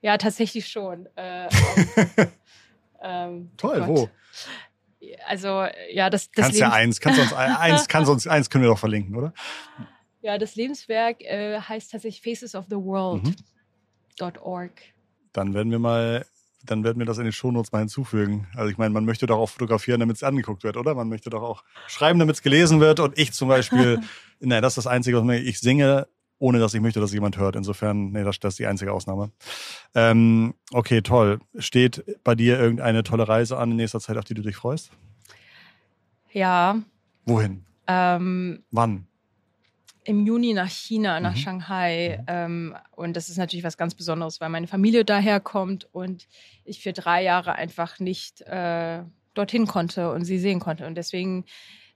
Ja, 0.00 0.18
tatsächlich 0.18 0.68
schon. 0.68 1.08
Äh, 1.16 1.48
ähm, 3.02 3.50
Toll, 3.56 3.78
Gott. 3.78 3.88
wo? 3.88 4.10
Also, 5.26 5.66
ja, 5.92 6.10
das, 6.10 6.30
das 6.30 6.46
Kannst 6.46 6.60
ja 6.60 6.72
eins, 6.72 7.00
kannst 7.00 7.20
uns 7.20 7.32
eins, 7.34 7.88
kannst 7.88 8.10
uns 8.10 8.26
eins 8.26 8.50
können 8.50 8.64
wir 8.64 8.70
doch 8.70 8.78
verlinken, 8.78 9.16
oder? 9.16 9.32
Ja, 10.22 10.38
das 10.38 10.54
Lebenswerk 10.54 11.20
äh, 11.20 11.60
heißt 11.60 11.92
tatsächlich 11.92 12.22
Faces 12.22 12.54
of 12.54 12.66
the 12.70 12.76
World.org. 12.76 14.70
Mhm. 14.70 14.78
Dann 15.32 15.54
werden 15.54 15.70
wir 15.70 15.78
mal 15.78 16.24
dann 16.64 16.84
werden 16.84 16.98
wir 16.98 17.06
das 17.06 17.18
in 17.18 17.24
den 17.24 17.32
Shownotes 17.32 17.72
mal 17.72 17.80
hinzufügen. 17.80 18.46
Also 18.54 18.70
ich 18.70 18.78
meine, 18.78 18.94
man 18.94 19.04
möchte 19.04 19.26
doch 19.26 19.38
auch 19.38 19.48
fotografieren, 19.48 20.00
damit 20.00 20.16
es 20.16 20.22
angeguckt 20.22 20.64
wird, 20.64 20.76
oder? 20.76 20.94
Man 20.94 21.08
möchte 21.08 21.30
doch 21.30 21.42
auch 21.42 21.64
schreiben, 21.88 22.18
damit 22.18 22.36
es 22.36 22.42
gelesen 22.42 22.80
wird. 22.80 23.00
Und 23.00 23.18
ich 23.18 23.32
zum 23.32 23.48
Beispiel, 23.48 24.00
naja, 24.40 24.60
das 24.60 24.72
ist 24.72 24.84
das 24.84 24.86
Einzige, 24.86 25.24
was 25.24 25.36
ich, 25.36 25.46
ich 25.46 25.60
singe, 25.60 26.06
ohne 26.38 26.58
dass 26.58 26.74
ich 26.74 26.80
möchte, 26.80 27.00
dass 27.00 27.12
jemand 27.12 27.36
hört. 27.36 27.56
Insofern, 27.56 28.10
nee, 28.10 28.24
das, 28.24 28.38
das 28.38 28.54
ist 28.54 28.58
die 28.58 28.66
einzige 28.66 28.92
Ausnahme. 28.92 29.30
Ähm, 29.94 30.54
okay, 30.72 31.02
toll. 31.02 31.40
Steht 31.58 32.04
bei 32.24 32.34
dir 32.34 32.58
irgendeine 32.58 33.02
tolle 33.02 33.28
Reise 33.28 33.58
an 33.58 33.72
in 33.72 33.76
nächster 33.76 34.00
Zeit, 34.00 34.16
auf 34.16 34.24
die 34.24 34.34
du 34.34 34.42
dich 34.42 34.56
freust? 34.56 34.90
Ja. 36.32 36.80
Wohin? 37.26 37.64
Ähm, 37.86 38.64
Wann? 38.70 39.06
Im 40.04 40.26
Juni 40.26 40.52
nach 40.52 40.68
China, 40.68 41.20
nach 41.20 41.34
mhm. 41.34 41.38
Shanghai. 41.38 42.18
Mhm. 42.20 42.24
Ähm, 42.26 42.76
und 42.90 43.16
das 43.16 43.28
ist 43.28 43.36
natürlich 43.36 43.64
was 43.64 43.76
ganz 43.76 43.94
Besonderes, 43.94 44.40
weil 44.40 44.48
meine 44.48 44.66
Familie 44.66 45.04
daherkommt 45.04 45.88
und 45.92 46.28
ich 46.64 46.82
für 46.82 46.92
drei 46.92 47.22
Jahre 47.22 47.54
einfach 47.54 47.98
nicht 47.98 48.40
äh, 48.42 49.02
dorthin 49.34 49.66
konnte 49.66 50.12
und 50.12 50.24
sie 50.24 50.38
sehen 50.38 50.60
konnte. 50.60 50.86
Und 50.86 50.96
deswegen 50.96 51.44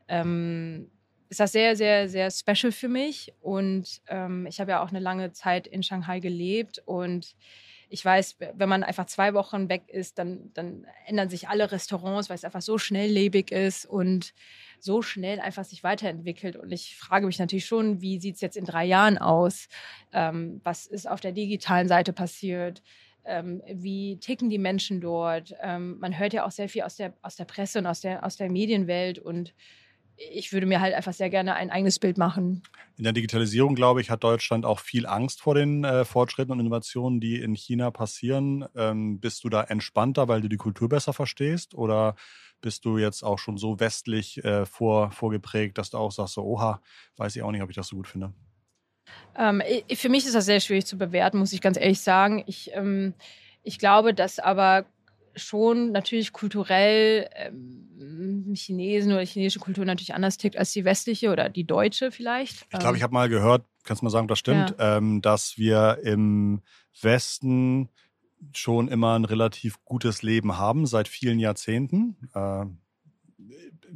ähm, 0.08 0.90
ist 1.28 1.40
das 1.40 1.52
sehr, 1.52 1.76
sehr, 1.76 2.08
sehr 2.08 2.30
special 2.30 2.72
für 2.72 2.88
mich. 2.88 3.32
Und 3.40 4.00
ähm, 4.08 4.46
ich 4.46 4.60
habe 4.60 4.72
ja 4.72 4.82
auch 4.82 4.90
eine 4.90 5.00
lange 5.00 5.32
Zeit 5.32 5.66
in 5.66 5.82
Shanghai 5.82 6.20
gelebt 6.20 6.82
und 6.86 7.34
ich 7.88 8.04
weiß, 8.04 8.36
wenn 8.54 8.68
man 8.68 8.82
einfach 8.82 9.06
zwei 9.06 9.34
Wochen 9.34 9.68
weg 9.68 9.84
ist, 9.88 10.18
dann, 10.18 10.50
dann 10.54 10.86
ändern 11.06 11.28
sich 11.28 11.48
alle 11.48 11.70
Restaurants, 11.70 12.28
weil 12.28 12.34
es 12.34 12.44
einfach 12.44 12.62
so 12.62 12.78
schnelllebig 12.78 13.52
ist 13.52 13.86
und 13.86 14.32
so 14.80 15.02
schnell 15.02 15.40
einfach 15.40 15.64
sich 15.64 15.84
weiterentwickelt. 15.84 16.56
Und 16.56 16.72
ich 16.72 16.96
frage 16.96 17.26
mich 17.26 17.38
natürlich 17.38 17.66
schon, 17.66 18.00
wie 18.00 18.18
sieht 18.18 18.36
es 18.36 18.40
jetzt 18.40 18.56
in 18.56 18.64
drei 18.64 18.84
Jahren 18.84 19.18
aus? 19.18 19.68
Ähm, 20.12 20.60
was 20.64 20.86
ist 20.86 21.08
auf 21.08 21.20
der 21.20 21.32
digitalen 21.32 21.88
Seite 21.88 22.12
passiert? 22.12 22.82
Ähm, 23.24 23.62
wie 23.72 24.18
ticken 24.18 24.50
die 24.50 24.58
Menschen 24.58 25.00
dort? 25.00 25.54
Ähm, 25.60 25.98
man 25.98 26.18
hört 26.18 26.32
ja 26.32 26.44
auch 26.44 26.50
sehr 26.50 26.68
viel 26.68 26.82
aus 26.82 26.96
der, 26.96 27.14
aus 27.22 27.36
der 27.36 27.44
Presse 27.44 27.78
und 27.78 27.86
aus 27.86 28.00
der, 28.00 28.24
aus 28.24 28.36
der 28.36 28.50
Medienwelt 28.50 29.18
und 29.18 29.54
ich 30.16 30.52
würde 30.52 30.66
mir 30.66 30.80
halt 30.80 30.94
einfach 30.94 31.12
sehr 31.12 31.30
gerne 31.30 31.54
ein 31.54 31.70
eigenes 31.70 31.98
Bild 31.98 32.18
machen. 32.18 32.62
In 32.96 33.04
der 33.04 33.12
Digitalisierung, 33.12 33.74
glaube 33.74 34.00
ich, 34.00 34.10
hat 34.10 34.24
Deutschland 34.24 34.64
auch 34.64 34.80
viel 34.80 35.06
Angst 35.06 35.40
vor 35.40 35.54
den 35.54 35.84
äh, 35.84 36.04
Fortschritten 36.04 36.52
und 36.52 36.60
Innovationen, 36.60 37.20
die 37.20 37.40
in 37.40 37.54
China 37.54 37.90
passieren. 37.90 38.64
Ähm, 38.74 39.20
bist 39.20 39.44
du 39.44 39.48
da 39.48 39.62
entspannter, 39.62 40.28
weil 40.28 40.40
du 40.40 40.48
die 40.48 40.56
Kultur 40.56 40.88
besser 40.88 41.12
verstehst? 41.12 41.74
Oder 41.74 42.16
bist 42.60 42.84
du 42.84 42.98
jetzt 42.98 43.22
auch 43.22 43.38
schon 43.38 43.58
so 43.58 43.78
westlich 43.80 44.42
äh, 44.44 44.64
vor, 44.64 45.10
vorgeprägt, 45.10 45.78
dass 45.78 45.90
du 45.90 45.98
auch 45.98 46.12
sagst, 46.12 46.34
so, 46.34 46.42
oha, 46.42 46.80
weiß 47.16 47.36
ich 47.36 47.42
auch 47.42 47.52
nicht, 47.52 47.62
ob 47.62 47.70
ich 47.70 47.76
das 47.76 47.88
so 47.88 47.96
gut 47.96 48.08
finde? 48.08 48.32
Ähm, 49.36 49.62
für 49.94 50.08
mich 50.08 50.24
ist 50.24 50.34
das 50.34 50.46
sehr 50.46 50.60
schwierig 50.60 50.86
zu 50.86 50.96
bewerten, 50.96 51.38
muss 51.38 51.52
ich 51.52 51.60
ganz 51.60 51.76
ehrlich 51.76 52.00
sagen. 52.00 52.42
Ich, 52.46 52.70
ähm, 52.72 53.14
ich 53.62 53.78
glaube, 53.78 54.14
dass 54.14 54.38
aber 54.38 54.86
schon 55.36 55.92
natürlich 55.92 56.32
kulturell 56.32 57.28
ähm, 57.34 58.52
Chinesen 58.54 59.12
oder 59.12 59.24
chinesische 59.24 59.60
Kultur 59.60 59.84
natürlich 59.84 60.14
anders 60.14 60.36
tickt 60.36 60.56
als 60.56 60.72
die 60.72 60.84
westliche 60.84 61.30
oder 61.30 61.48
die 61.48 61.64
deutsche 61.64 62.10
vielleicht. 62.10 62.66
Ich 62.72 62.78
glaube, 62.78 62.96
ich 62.96 63.02
habe 63.02 63.12
mal 63.12 63.28
gehört, 63.28 63.66
kannst 63.84 64.02
du 64.02 64.06
mal 64.06 64.10
sagen, 64.10 64.24
ob 64.24 64.30
das 64.30 64.38
stimmt, 64.38 64.74
ja. 64.78 64.96
ähm, 64.96 65.22
dass 65.22 65.58
wir 65.58 65.98
im 66.02 66.62
Westen 67.00 67.90
schon 68.52 68.88
immer 68.88 69.18
ein 69.18 69.24
relativ 69.24 69.82
gutes 69.84 70.22
Leben 70.22 70.58
haben 70.58 70.86
seit 70.86 71.08
vielen 71.08 71.38
Jahrzehnten. 71.38 72.16
Äh, 72.34 72.66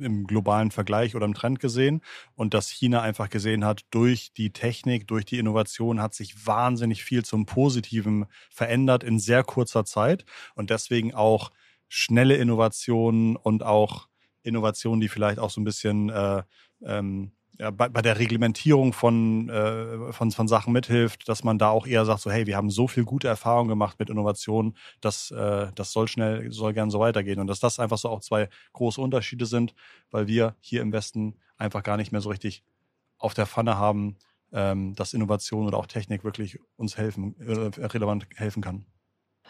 im 0.01 0.27
globalen 0.27 0.71
Vergleich 0.71 1.15
oder 1.15 1.27
im 1.27 1.35
Trend 1.35 1.61
gesehen 1.61 2.03
und 2.35 2.55
dass 2.55 2.69
China 2.69 3.03
einfach 3.03 3.31
gesehen 3.31 3.65
hat, 3.65 3.83
durch 3.91 4.33
die 4.33 4.53
Technik, 4.53 5.07
durch 5.07 5.25
die 5.25 5.39
Innovation 5.39 6.01
hat 6.01 6.15
sich 6.15 6.47
wahnsinnig 6.47 7.05
viel 7.05 7.25
zum 7.25 7.47
Positiven 7.47 8.27
verändert 8.51 9.05
in 9.05 9.19
sehr 9.19 9.45
kurzer 9.45 9.85
Zeit 9.85 10.25
und 10.55 10.71
deswegen 10.71 11.15
auch 11.15 11.51
schnelle 11.89 12.37
Innovationen 12.37 13.37
und 13.37 13.63
auch 13.63 14.09
Innovationen, 14.43 15.01
die 15.01 15.09
vielleicht 15.09 15.39
auch 15.39 15.51
so 15.51 15.61
ein 15.61 15.65
bisschen 15.65 16.09
äh, 16.09 16.43
ähm, 16.83 17.33
ja, 17.61 17.71
bei, 17.71 17.91
bei 17.91 18.01
der 18.01 18.19
Reglementierung 18.19 18.95
von, 18.95 19.51
äh, 19.51 20.13
von, 20.15 20.31
von 20.31 20.49
Sachen 20.49 20.73
mithilft, 20.73 21.29
dass 21.29 21.45
man 21.45 21.59
da 21.59 21.69
auch 21.69 21.87
eher 21.87 22.07
sagt, 22.07 22.23
so 22.23 22.31
hey, 22.31 22.47
wir 22.47 22.57
haben 22.57 22.71
so 22.71 22.89
viel 22.89 23.05
gute 23.05 23.29
Erfahrungen 23.29 23.69
gemacht 23.69 23.99
mit 23.99 24.09
Innovationen, 24.09 24.79
dass 25.03 25.31
äh, 25.31 25.71
das 25.75 25.93
soll 25.93 26.09
schnell, 26.09 26.51
soll 26.51 26.73
gern 26.73 26.91
so 26.91 27.01
weitergehen. 27.01 27.39
Und 27.39 27.49
dass 27.49 27.61
das 27.61 27.79
einfach 27.79 27.99
so 27.99 28.09
auch 28.09 28.21
zwei 28.21 28.49
große 28.73 28.99
Unterschiede 28.99 29.45
sind, 29.45 29.75
weil 30.11 30.27
wir 30.27 30.57
hier 30.61 30.81
im 30.81 30.91
Westen 30.91 31.37
einfach 31.59 31.83
gar 31.83 31.99
nicht 31.99 32.13
mehr 32.13 32.23
so 32.23 32.31
richtig 32.31 32.65
auf 33.19 33.35
der 33.35 33.45
Pfanne 33.45 33.77
haben, 33.77 34.17
ähm, 34.53 34.95
dass 34.95 35.13
Innovation 35.13 35.67
oder 35.67 35.77
auch 35.77 35.87
Technik 35.87 36.25
wirklich 36.25 36.59
uns 36.77 36.97
helfen, 36.97 37.37
äh, 37.41 37.87
relevant 37.87 38.27
helfen 38.37 38.63
kann. 38.63 38.87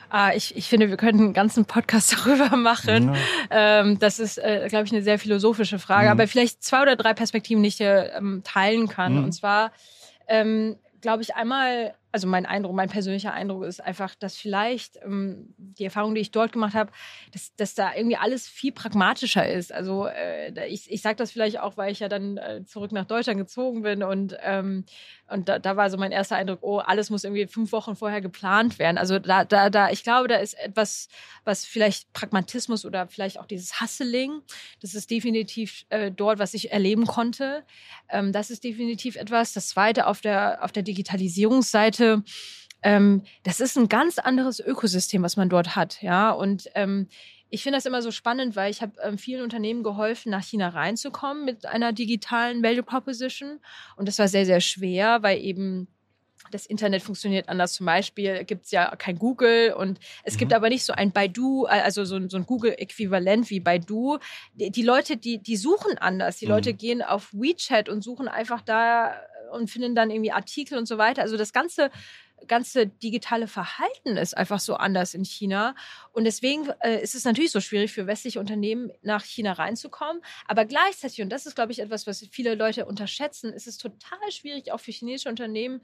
Ah, 0.08 0.32
ich, 0.34 0.56
ich 0.56 0.68
finde, 0.68 0.88
wir 0.88 0.96
könnten 0.96 1.22
einen 1.22 1.32
ganzen 1.32 1.64
Podcast 1.66 2.12
darüber 2.26 2.56
machen. 2.56 3.14
Ja. 3.50 3.80
Ähm, 3.80 3.98
das 3.98 4.18
ist, 4.18 4.38
äh, 4.38 4.66
glaube 4.68 4.86
ich, 4.86 4.92
eine 4.92 5.02
sehr 5.02 5.18
philosophische 5.18 5.78
Frage, 5.78 6.06
mhm. 6.06 6.12
aber 6.12 6.26
vielleicht 6.26 6.64
zwei 6.64 6.82
oder 6.82 6.96
drei 6.96 7.14
Perspektiven, 7.14 7.62
die 7.62 7.68
ich 7.68 7.76
hier 7.76 8.12
ähm, 8.14 8.42
teilen 8.44 8.88
kann. 8.88 9.18
Mhm. 9.18 9.24
Und 9.24 9.32
zwar, 9.32 9.72
ähm, 10.26 10.76
glaube 11.00 11.22
ich, 11.22 11.36
einmal 11.36 11.94
also 12.12 12.26
mein 12.26 12.46
Eindruck, 12.46 12.74
mein 12.74 12.88
persönlicher 12.88 13.32
Eindruck 13.32 13.64
ist 13.64 13.80
einfach, 13.80 14.14
dass 14.14 14.36
vielleicht 14.36 14.98
ähm, 15.04 15.54
die 15.56 15.84
Erfahrung, 15.84 16.14
die 16.14 16.20
ich 16.20 16.32
dort 16.32 16.52
gemacht 16.52 16.74
habe, 16.74 16.90
dass, 17.32 17.54
dass 17.54 17.74
da 17.74 17.94
irgendwie 17.94 18.16
alles 18.16 18.48
viel 18.48 18.72
pragmatischer 18.72 19.48
ist. 19.48 19.72
Also 19.72 20.06
äh, 20.06 20.66
ich, 20.66 20.90
ich 20.90 21.02
sage 21.02 21.16
das 21.16 21.30
vielleicht 21.30 21.60
auch, 21.60 21.76
weil 21.76 21.92
ich 21.92 22.00
ja 22.00 22.08
dann 22.08 22.36
äh, 22.36 22.64
zurück 22.64 22.92
nach 22.92 23.04
Deutschland 23.04 23.38
gezogen 23.38 23.82
bin 23.82 24.02
und, 24.02 24.36
ähm, 24.42 24.84
und 25.28 25.48
da, 25.48 25.60
da 25.60 25.76
war 25.76 25.88
so 25.90 25.96
mein 25.96 26.10
erster 26.10 26.36
Eindruck, 26.36 26.58
oh, 26.62 26.78
alles 26.78 27.10
muss 27.10 27.22
irgendwie 27.22 27.46
fünf 27.46 27.70
Wochen 27.70 27.94
vorher 27.94 28.20
geplant 28.20 28.78
werden. 28.80 28.98
Also 28.98 29.20
da, 29.20 29.44
da, 29.44 29.70
da, 29.70 29.90
ich 29.90 30.02
glaube, 30.02 30.26
da 30.26 30.36
ist 30.36 30.54
etwas, 30.54 31.08
was 31.44 31.64
vielleicht 31.64 32.12
Pragmatismus 32.12 32.84
oder 32.84 33.06
vielleicht 33.06 33.38
auch 33.38 33.46
dieses 33.46 33.80
Hustling, 33.80 34.42
das 34.82 34.94
ist 34.94 35.10
definitiv 35.10 35.84
äh, 35.90 36.10
dort, 36.10 36.40
was 36.40 36.54
ich 36.54 36.72
erleben 36.72 37.06
konnte. 37.06 37.64
Ähm, 38.08 38.32
das 38.32 38.50
ist 38.50 38.64
definitiv 38.64 39.14
etwas. 39.14 39.52
Das 39.52 39.68
zweite 39.68 40.08
auf 40.08 40.20
der, 40.20 40.64
auf 40.64 40.72
der 40.72 40.82
Digitalisierungsseite 40.82 41.99
Seite, 42.00 42.22
ähm, 42.82 43.22
das 43.42 43.60
ist 43.60 43.76
ein 43.76 43.88
ganz 43.88 44.18
anderes 44.18 44.58
Ökosystem, 44.60 45.22
was 45.22 45.36
man 45.36 45.48
dort 45.48 45.76
hat, 45.76 46.02
ja. 46.02 46.30
Und 46.30 46.68
ähm, 46.74 47.08
ich 47.50 47.62
finde 47.62 47.76
das 47.76 47.86
immer 47.86 48.00
so 48.00 48.10
spannend, 48.10 48.56
weil 48.56 48.70
ich 48.70 48.80
habe 48.80 48.92
ähm, 49.02 49.18
vielen 49.18 49.42
Unternehmen 49.42 49.82
geholfen, 49.82 50.30
nach 50.30 50.44
China 50.44 50.70
reinzukommen 50.70 51.44
mit 51.44 51.66
einer 51.66 51.92
digitalen 51.92 52.62
Value 52.62 52.82
Proposition. 52.82 53.60
Und 53.96 54.08
das 54.08 54.18
war 54.18 54.28
sehr, 54.28 54.46
sehr 54.46 54.60
schwer, 54.60 55.22
weil 55.22 55.38
eben 55.40 55.88
das 56.50 56.66
Internet 56.66 57.02
funktioniert 57.02 57.48
anders. 57.48 57.74
Zum 57.74 57.86
Beispiel 57.86 58.44
gibt 58.44 58.64
es 58.64 58.70
ja 58.70 58.94
kein 58.96 59.18
Google 59.18 59.74
und 59.74 60.00
es 60.24 60.34
mhm. 60.34 60.38
gibt 60.38 60.52
aber 60.54 60.68
nicht 60.68 60.84
so 60.84 60.92
ein 60.92 61.12
Baidu, 61.12 61.66
äh, 61.66 61.80
also 61.80 62.04
so, 62.04 62.18
so 62.28 62.36
ein 62.36 62.46
Google-Äquivalent 62.46 63.50
wie 63.50 63.60
Baidu. 63.60 64.18
Die, 64.54 64.70
die, 64.70 64.82
Leute, 64.82 65.16
die, 65.16 65.38
die 65.38 65.56
suchen 65.56 65.98
anders. 65.98 66.38
Die 66.38 66.46
mhm. 66.46 66.52
Leute 66.52 66.72
gehen 66.72 67.02
auf 67.02 67.32
WeChat 67.32 67.88
und 67.88 68.02
suchen 68.02 68.26
einfach 68.26 68.62
da 68.62 69.14
und 69.50 69.70
finden 69.70 69.94
dann 69.94 70.10
irgendwie 70.10 70.32
Artikel 70.32 70.78
und 70.78 70.86
so 70.86 70.98
weiter. 70.98 71.22
Also 71.22 71.36
das 71.36 71.52
ganze 71.52 71.90
ganze 72.46 72.86
digitale 72.86 73.46
Verhalten 73.46 74.16
ist 74.16 74.36
einfach 74.36 74.60
so 74.60 74.74
anders 74.74 75.14
in 75.14 75.24
China. 75.24 75.74
Und 76.12 76.24
deswegen 76.24 76.68
äh, 76.80 77.02
ist 77.02 77.14
es 77.14 77.24
natürlich 77.24 77.50
so 77.50 77.60
schwierig 77.60 77.92
für 77.92 78.06
westliche 78.06 78.40
Unternehmen 78.40 78.90
nach 79.02 79.24
China 79.24 79.52
reinzukommen. 79.52 80.22
Aber 80.46 80.64
gleichzeitig, 80.64 81.22
und 81.22 81.30
das 81.30 81.46
ist, 81.46 81.54
glaube 81.54 81.72
ich, 81.72 81.80
etwas, 81.80 82.06
was 82.06 82.26
viele 82.30 82.54
Leute 82.54 82.86
unterschätzen, 82.86 83.52
ist 83.52 83.66
es 83.66 83.78
total 83.78 84.30
schwierig, 84.30 84.72
auch 84.72 84.80
für 84.80 84.92
chinesische 84.92 85.28
Unternehmen 85.28 85.82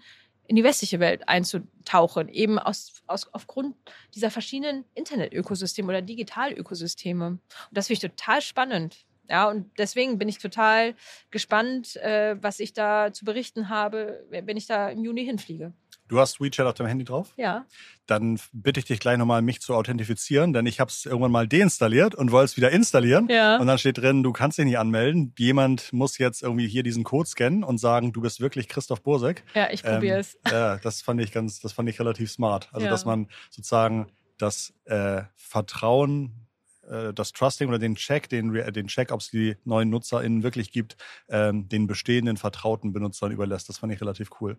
in 0.49 0.55
die 0.55 0.65
westliche 0.65 1.01
Welt 1.01 1.29
einzutauchen, 1.29 2.29
eben 2.29 2.59
aus, 2.59 3.03
aus, 3.09 3.29
aufgrund 3.33 3.75
dieser 4.15 4.31
verschiedenen 4.31 4.85
Internet-Ökosysteme 4.95 5.89
oder 5.89 6.03
Digital-Ökosysteme. 6.03 7.27
Und 7.27 7.41
das 7.73 7.89
finde 7.89 8.07
ich 8.07 8.11
total 8.13 8.41
spannend. 8.41 9.06
Ja, 9.29 9.49
und 9.49 9.71
deswegen 9.79 10.19
bin 10.19 10.29
ich 10.29 10.39
total 10.39 10.95
gespannt, 11.31 11.97
äh, 11.97 12.37
was 12.41 12.61
ich 12.61 12.73
da 12.73 13.13
zu 13.13 13.25
berichten 13.25 13.69
habe, 13.69 14.25
wenn 14.31 14.57
ich 14.57 14.67
da 14.67 14.89
im 14.89 15.05
Juni 15.05 15.25
hinfliege. 15.25 15.73
Du 16.09 16.21
hast 16.21 16.41
WeChat 16.41 16.67
auf 16.67 16.75
deinem 16.75 16.87
Handy 16.87 17.05
drauf? 17.05 17.33
Ja. 17.37 17.67
Dann 18.07 18.39
bitte 18.53 18.79
ich 18.79 18.87
dich 18.87 19.01
gleich 19.01 19.19
nochmal, 19.19 19.43
mich 19.43 19.61
zu 19.61 19.75
authentifizieren, 19.75 20.53
denn 20.53 20.67
ich 20.67 20.79
habe 20.79 20.89
es 20.89 21.05
irgendwann 21.05 21.33
mal 21.33 21.49
deinstalliert 21.49 22.15
und 22.15 22.31
wollte 22.31 22.45
es 22.45 22.57
wieder 22.57 22.71
installieren. 22.71 23.27
Ja. 23.29 23.57
Und 23.57 23.67
dann 23.67 23.79
steht 23.79 23.99
drin, 23.99 24.23
du 24.23 24.33
kannst 24.33 24.59
dich 24.59 24.65
nicht 24.65 24.79
anmelden. 24.79 25.35
Jemand 25.37 25.93
muss 25.93 26.19
jetzt 26.19 26.43
irgendwie 26.43 26.69
hier 26.69 26.85
diesen 26.85 27.03
Code 27.03 27.29
scannen 27.29 27.65
und 27.65 27.79
sagen, 27.79 28.13
du 28.13 28.21
bist 28.21 28.41
wirklich 28.41 28.69
Christoph 28.69 29.03
Bursek. 29.03 29.43
Ja, 29.55 29.69
ich 29.71 29.83
probiere 29.83 30.21
es. 30.21 30.37
Ähm, 30.37 30.41
ja, 30.53 30.77
das 30.77 31.03
fand 31.03 31.21
ich 31.21 31.33
ganz, 31.33 31.61
das 31.61 31.73
fand 31.73 31.89
ich 31.89 31.99
relativ 31.99 32.31
smart. 32.31 32.69
Also, 32.73 32.87
ja. 32.87 32.91
dass 32.91 33.05
man 33.05 33.29
sozusagen 33.51 34.07
das 34.39 34.75
äh, 34.85 35.23
Vertrauen 35.35 36.46
äh, 36.91 37.13
das 37.13 37.33
Trusting 37.33 37.69
oder 37.69 37.79
den 37.79 37.95
Check, 37.95 38.29
den, 38.29 38.53
den 38.53 38.87
Check, 38.89 39.13
ob 39.13 39.21
es 39.21 39.31
die 39.31 39.57
neuen 39.65 39.91
NutzerInnen 39.91 40.43
wirklich 40.43 40.73
gibt, 40.73 40.97
ähm, 41.29 41.69
den 41.69 41.87
bestehenden 41.87 42.37
vertrauten 42.37 42.93
Benutzern 42.93 43.33
überlässt. 43.33 43.69
Das 43.69 43.79
fand 43.79 43.93
ich 43.93 44.01
relativ 44.01 44.31
cool. 44.41 44.59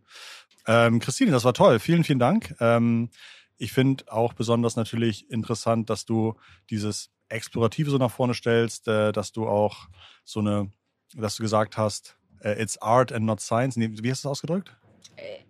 Ähm, 0.66 1.00
Christine, 1.00 1.32
das 1.32 1.44
war 1.44 1.54
toll. 1.54 1.80
Vielen, 1.80 2.04
vielen 2.04 2.20
Dank. 2.20 2.56
Ähm, 2.60 3.10
ich 3.58 3.72
finde 3.72 4.06
auch 4.12 4.34
besonders 4.34 4.76
natürlich 4.76 5.30
interessant, 5.32 5.90
dass 5.90 6.06
du 6.06 6.36
dieses 6.70 7.12
Explorative 7.30 7.90
so 7.90 7.98
nach 7.98 8.12
vorne 8.12 8.34
stellst, 8.34 8.88
äh, 8.88 9.12
dass 9.12 9.32
du 9.32 9.48
auch 9.48 9.88
so 10.24 10.40
eine, 10.40 10.72
dass 11.14 11.36
du 11.36 11.44
gesagt 11.44 11.78
hast, 11.78 12.18
äh, 12.42 12.62
it's 12.62 12.78
art 12.78 13.12
and 13.12 13.26
not 13.26 13.42
science. 13.42 13.78
Wie 13.78 14.12
hast 14.12 14.24
du 14.24 14.28
das 14.28 14.32
ausgedrückt? 14.32 14.76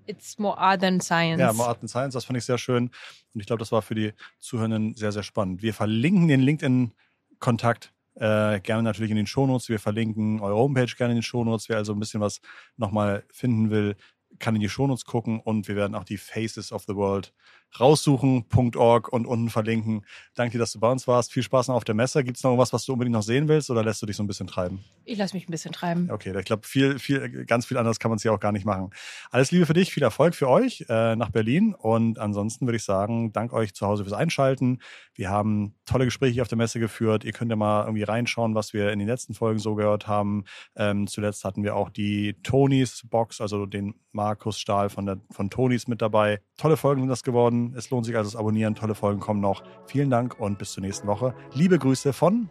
It's 0.05 0.39
more 0.39 0.57
art 0.57 0.81
than 0.81 1.01
science. 1.01 1.39
Ja, 1.39 1.53
more 1.53 1.69
art 1.69 1.79
than 1.79 1.89
science, 1.89 2.13
das 2.13 2.25
fand 2.25 2.37
ich 2.37 2.45
sehr 2.45 2.57
schön. 2.57 2.89
Und 3.33 3.41
ich 3.41 3.47
glaube, 3.47 3.59
das 3.59 3.71
war 3.71 3.81
für 3.81 3.95
die 3.95 4.13
Zuhörenden 4.39 4.95
sehr, 4.95 5.11
sehr 5.11 5.23
spannend. 5.23 5.61
Wir 5.61 5.73
verlinken 5.73 6.27
den 6.27 6.41
LinkedIn-Kontakt 6.41 7.93
äh, 8.15 8.59
gerne 8.61 8.83
natürlich 8.83 9.11
in 9.11 9.17
den 9.17 9.27
Shownotes. 9.27 9.69
Wir 9.69 9.79
verlinken 9.79 10.39
eure 10.39 10.55
Homepage 10.55 10.93
gerne 10.97 11.13
in 11.13 11.17
den 11.17 11.23
Shownotes. 11.23 11.69
Wer 11.69 11.77
also 11.77 11.93
ein 11.93 11.99
bisschen 11.99 12.21
was 12.21 12.41
nochmal 12.77 13.23
finden 13.31 13.69
will, 13.69 13.95
kann 14.39 14.55
in 14.55 14.61
die 14.61 14.69
Shownotes 14.69 15.05
gucken 15.05 15.39
und 15.39 15.67
wir 15.67 15.75
werden 15.75 15.95
auch 15.95 16.03
die 16.03 16.17
Faces 16.17 16.71
of 16.71 16.83
the 16.87 16.95
World 16.95 17.33
raussuchen.org 17.79 19.11
und 19.11 19.25
unten 19.25 19.49
verlinken. 19.49 20.05
Danke 20.35 20.53
dir, 20.53 20.59
dass 20.59 20.71
du 20.71 20.79
bei 20.79 20.91
uns 20.91 21.07
warst. 21.07 21.31
Viel 21.31 21.43
Spaß 21.43 21.67
noch 21.67 21.75
auf 21.75 21.83
der 21.83 21.95
Messe. 21.95 22.23
Gibt 22.23 22.37
es 22.37 22.43
noch 22.43 22.51
irgendwas, 22.51 22.73
was 22.73 22.85
du 22.85 22.93
unbedingt 22.93 23.13
noch 23.13 23.23
sehen 23.23 23.47
willst 23.47 23.69
oder 23.69 23.83
lässt 23.83 24.01
du 24.01 24.05
dich 24.05 24.15
so 24.15 24.23
ein 24.23 24.27
bisschen 24.27 24.47
treiben? 24.47 24.83
Ich 25.05 25.17
lasse 25.17 25.35
mich 25.35 25.47
ein 25.47 25.51
bisschen 25.51 25.71
treiben. 25.71 26.09
Okay, 26.11 26.37
ich 26.37 26.45
glaube, 26.45 26.67
viel, 26.67 26.99
viel, 26.99 27.45
ganz 27.45 27.65
viel 27.65 27.77
anderes 27.77 27.99
kann 27.99 28.09
man 28.09 28.17
es 28.17 28.23
ja 28.23 28.31
auch 28.31 28.39
gar 28.39 28.51
nicht 28.51 28.65
machen. 28.65 28.89
Alles 29.31 29.51
Liebe 29.51 29.65
für 29.65 29.73
dich, 29.73 29.93
viel 29.93 30.03
Erfolg 30.03 30.35
für 30.35 30.49
euch 30.49 30.85
äh, 30.89 31.15
nach 31.15 31.29
Berlin 31.29 31.73
und 31.73 32.19
ansonsten 32.19 32.65
würde 32.65 32.77
ich 32.77 32.83
sagen, 32.83 33.31
dank 33.31 33.53
euch 33.53 33.73
zu 33.73 33.85
Hause 33.87 34.03
fürs 34.03 34.13
Einschalten. 34.17 34.79
Wir 35.13 35.29
haben 35.29 35.75
tolle 35.85 36.05
Gespräche 36.05 36.41
auf 36.41 36.47
der 36.47 36.57
Messe 36.57 36.79
geführt. 36.79 37.23
Ihr 37.23 37.31
könnt 37.31 37.49
ja 37.49 37.55
mal 37.55 37.83
irgendwie 37.83 38.03
reinschauen, 38.03 38.55
was 38.55 38.73
wir 38.73 38.91
in 38.91 38.99
den 38.99 39.07
letzten 39.07 39.33
Folgen 39.33 39.59
so 39.59 39.75
gehört 39.75 40.07
haben. 40.07 40.43
Ähm, 40.75 41.07
zuletzt 41.07 41.43
hatten 41.43 41.63
wir 41.63 41.75
auch 41.75 41.89
die 41.89 42.35
Tonys 42.43 43.03
Box, 43.09 43.41
also 43.41 43.65
den 43.65 43.95
Markus 44.11 44.59
Stahl 44.59 44.89
von, 44.89 45.05
der, 45.05 45.19
von 45.31 45.49
Tonys 45.49 45.87
mit 45.87 46.01
dabei. 46.01 46.41
Tolle 46.57 46.77
Folgen 46.77 47.01
sind 47.01 47.09
das 47.09 47.23
geworden. 47.23 47.56
Es 47.75 47.89
lohnt 47.89 48.05
sich 48.05 48.15
also 48.15 48.29
das 48.29 48.35
Abonnieren. 48.39 48.75
Tolle 48.75 48.95
Folgen 48.95 49.19
kommen 49.19 49.41
noch. 49.41 49.63
Vielen 49.85 50.09
Dank 50.09 50.39
und 50.39 50.57
bis 50.57 50.73
zur 50.73 50.83
nächsten 50.83 51.07
Woche. 51.07 51.33
Liebe 51.53 51.77
Grüße 51.77 52.13
von 52.13 52.49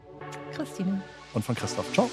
Christine 0.53 1.03
und 1.35 1.45
von 1.45 1.55
Christoph. 1.55 1.93
Ciao. 1.93 2.11